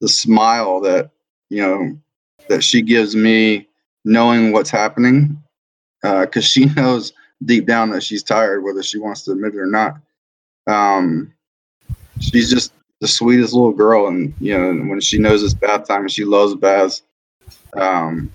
[0.00, 1.10] the smile that
[1.50, 1.98] you know
[2.48, 3.68] that she gives me,
[4.04, 5.42] knowing what's happening,
[6.02, 7.12] because she knows
[7.44, 9.96] deep down that she's tired, whether she wants to admit it or not.
[10.66, 11.32] Um,
[12.20, 12.72] she's just
[13.02, 16.24] the sweetest little girl, and you know when she knows it's bath time and she
[16.24, 17.02] loves baths.
[17.74, 18.32] Um,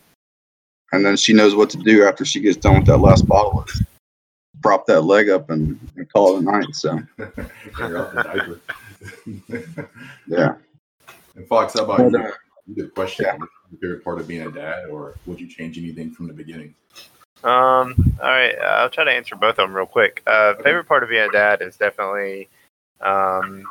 [0.91, 3.63] and then she knows what to do after she gets done with that last bottle.
[3.63, 3.81] It's
[4.61, 6.65] prop that leg up and, and call it a night.
[6.73, 6.99] So
[7.79, 8.59] You're off the
[9.47, 9.89] diaper.
[10.27, 10.55] yeah,
[11.37, 12.19] and Fox, how about you?
[12.19, 12.31] uh,
[12.75, 13.25] Good question.
[13.25, 13.37] yeah.
[13.71, 16.75] Your favorite part of being a dad, or would you change anything from the beginning?
[17.45, 17.95] Um.
[18.21, 18.57] All right.
[18.59, 20.23] I'll try to answer both of them real quick.
[20.27, 22.49] Uh, favorite part of being a dad is definitely,
[22.99, 23.63] um,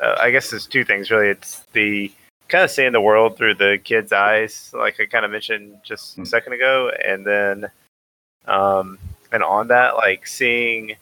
[0.00, 1.28] uh, I guess there's two things really.
[1.28, 2.10] It's the
[2.48, 6.16] kind of seeing the world through the kids' eyes, like I kind of mentioned just
[6.18, 6.26] a Mm.
[6.26, 7.70] second ago, and then,
[8.46, 8.98] um,
[9.32, 10.96] and on that, like seeing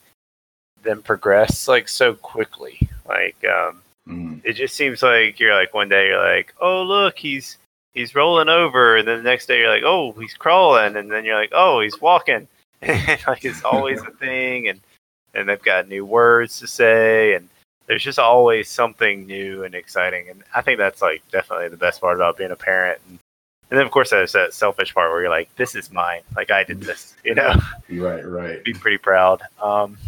[0.82, 5.88] them progress like so quickly, like um, Mm, it just seems like you're like one
[5.88, 7.56] day you're like, oh look, he's
[7.94, 11.24] he's rolling over, and then the next day you're like, oh, he's crawling, and then
[11.24, 12.46] you're like, oh, he's walking.
[12.82, 14.80] like it's always a thing, and
[15.32, 17.48] and they've got new words to say, and
[17.86, 22.00] there's just always something new and exciting, and I think that's like definitely the best
[22.00, 23.00] part about being a parent.
[23.08, 23.18] And,
[23.70, 26.50] and then of course there's that selfish part where you're like, this is mine, like
[26.50, 27.54] I did this, you know
[27.90, 28.64] right, right.
[28.64, 29.42] be pretty proud.
[29.62, 29.98] Um,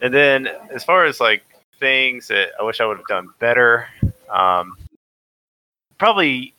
[0.00, 1.42] and then as far as like
[1.80, 3.88] things that I wish I would have done better,
[4.30, 4.76] um,
[5.98, 6.54] probably,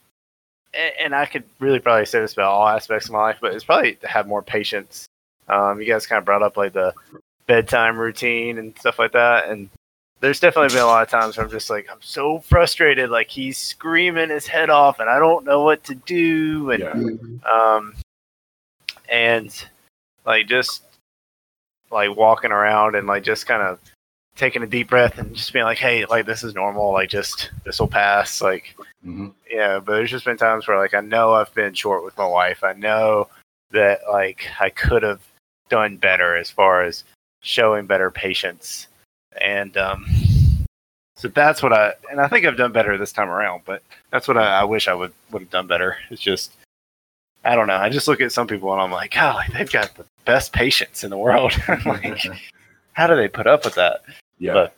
[0.99, 3.63] and I could really probably say this about all aspects of my life, but it's
[3.63, 5.07] probably to have more patience.
[5.47, 6.93] Um, you guys kind of brought up like the
[7.47, 9.69] bedtime routine and stuff like that, and
[10.21, 13.29] there's definitely been a lot of times where I'm just like I'm so frustrated, like
[13.29, 17.49] he's screaming his head off, and I don't know what to do, and Yeah.
[17.51, 17.95] um,
[19.09, 19.65] and
[20.25, 20.83] like just
[21.91, 23.79] like walking around and like just kind of
[24.35, 27.51] taking a deep breath and just being like, hey, like this is normal, like just
[27.65, 29.79] this will pass, like hmm yeah.
[29.79, 32.63] But there's just been times where like I know I've been short with my wife.
[32.63, 33.27] I know
[33.71, 35.21] that like I could have
[35.69, 37.03] done better as far as
[37.41, 38.87] showing better patience,
[39.41, 40.05] and um,
[41.15, 43.63] so that's what I and I think I've done better this time around.
[43.65, 45.97] But that's what I, I wish I would would have done better.
[46.09, 46.53] It's just
[47.43, 47.75] I don't know.
[47.75, 50.51] I just look at some people and I'm like, God, like they've got the best
[50.53, 51.53] patience in the world.
[51.85, 52.21] like,
[52.93, 54.01] how do they put up with that?
[54.39, 54.53] yeah.
[54.53, 54.75] But-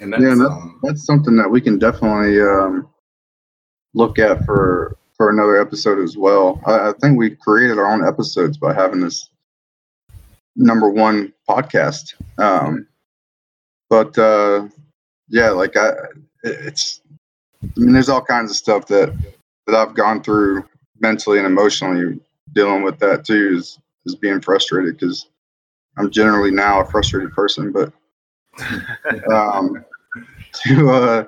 [0.00, 2.88] and that's Yeah, that's- um, that's something that we can definitely um,
[3.94, 6.58] look at for for another episode as well.
[6.64, 9.28] I, I think we created our own episodes by having this
[10.56, 12.14] number one podcast.
[12.38, 12.86] Um,
[13.90, 14.68] but uh,
[15.28, 15.90] yeah, like I,
[16.42, 17.02] it's.
[17.62, 19.14] I mean, there's all kinds of stuff that
[19.66, 20.64] that I've gone through
[21.00, 22.18] mentally and emotionally
[22.54, 23.56] dealing with that too.
[23.56, 25.28] Is is being frustrated because
[25.98, 27.92] I'm generally now a frustrated person, but
[29.32, 29.84] um,
[30.64, 31.24] to uh,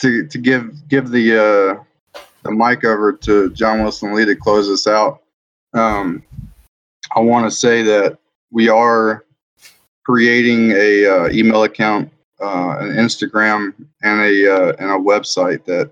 [0.00, 1.36] to to give give the
[2.16, 5.22] uh, the mic over to John Wilson Lee to close us out.
[5.74, 6.22] Um,
[7.14, 8.18] I want to say that
[8.50, 9.25] we are
[10.06, 12.08] creating a uh, email account,
[12.40, 15.90] uh, an Instagram, and a uh, and a website that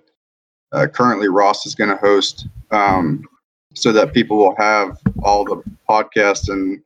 [0.72, 3.24] uh, currently Ross is going to host, um,
[3.74, 6.80] so that people will have all the podcasts and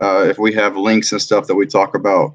[0.00, 2.34] uh, if we have links and stuff that we talk about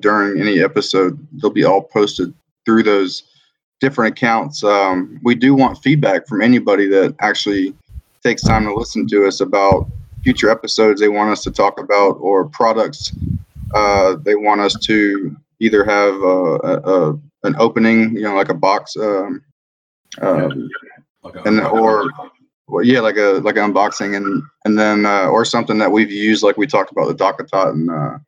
[0.00, 3.22] during any episode, they'll be all posted through those
[3.80, 4.64] different accounts.
[4.64, 7.76] Um, we do want feedback from anybody that actually
[8.24, 9.88] takes time to listen to us about
[10.24, 13.12] future episodes they want us to talk about or products
[13.74, 17.12] uh, they want us to either have a, a,
[17.44, 19.42] an opening, you know, like a box, um,
[20.20, 20.68] um,
[21.44, 22.10] and or
[22.68, 26.12] well, yeah, like a like an unboxing and and then uh, or something that we've
[26.12, 28.18] used, like we talked about the DockATot and uh,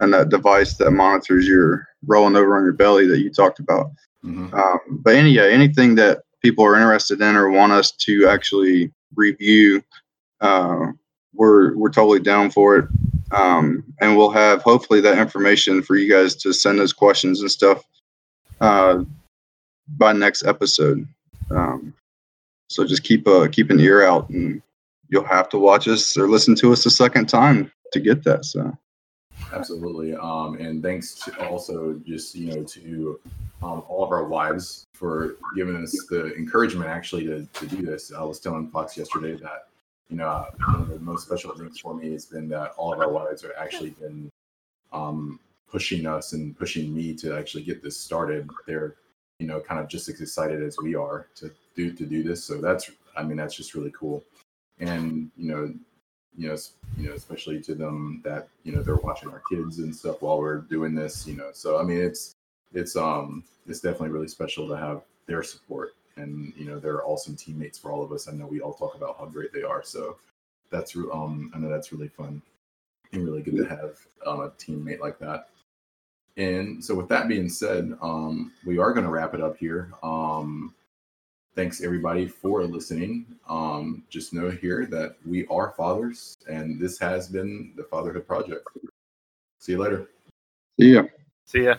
[0.00, 3.90] and that device that monitors your rolling over on your belly that you talked about.
[4.24, 4.54] Mm-hmm.
[4.54, 8.92] Um, but any yeah, anything that people are interested in or want us to actually
[9.14, 9.82] review,
[10.40, 10.86] uh,
[11.34, 12.88] we're we're totally down for it.
[13.32, 17.50] Um, and we'll have hopefully that information for you guys to send us questions and
[17.50, 17.84] stuff
[18.60, 19.02] uh,
[19.96, 21.06] by next episode.
[21.50, 21.92] Um,
[22.68, 24.62] so just keep a keep an ear out, and
[25.08, 28.44] you'll have to watch us or listen to us a second time to get that.
[28.44, 28.76] So
[29.52, 33.20] absolutely, um, and thanks to also just you know to
[33.62, 38.12] um, all of our wives for giving us the encouragement actually to, to do this.
[38.12, 39.68] I was telling Fox yesterday that
[40.08, 43.00] you know one of the most special things for me has been that all of
[43.00, 44.30] our wives are actually been
[44.92, 45.40] um,
[45.70, 48.48] pushing us and pushing me to actually get this started.
[48.66, 48.94] They're
[49.38, 52.44] you know kind of just as excited as we are to do to do this.
[52.44, 54.22] So that's I mean that's just really cool.
[54.78, 55.74] And you know,
[56.36, 56.56] you know,
[56.96, 60.38] you know, especially to them that you know they're watching our kids and stuff while
[60.38, 61.26] we're doing this.
[61.26, 62.32] You know, so I mean it's
[62.72, 67.36] it's um it's definitely really special to have their support and you know they're awesome
[67.36, 68.28] teammates for all of us.
[68.28, 69.82] I know we all talk about how great they are.
[69.82, 70.16] So
[70.70, 72.42] that's um I know that's really fun
[73.12, 75.48] and really good to have um, a teammate like that.
[76.36, 79.90] And so, with that being said, um, we are going to wrap it up here.
[80.02, 80.74] Um,
[81.54, 83.24] thanks everybody for listening.
[83.48, 88.68] Um, just know here that we are fathers, and this has been the Fatherhood Project.
[89.58, 90.10] See you later.
[90.78, 91.04] See ya.
[91.46, 91.74] See ya.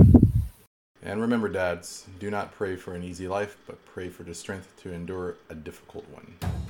[1.07, 4.73] And remember, dads, do not pray for an easy life, but pray for the strength
[4.83, 6.66] to endure a difficult one.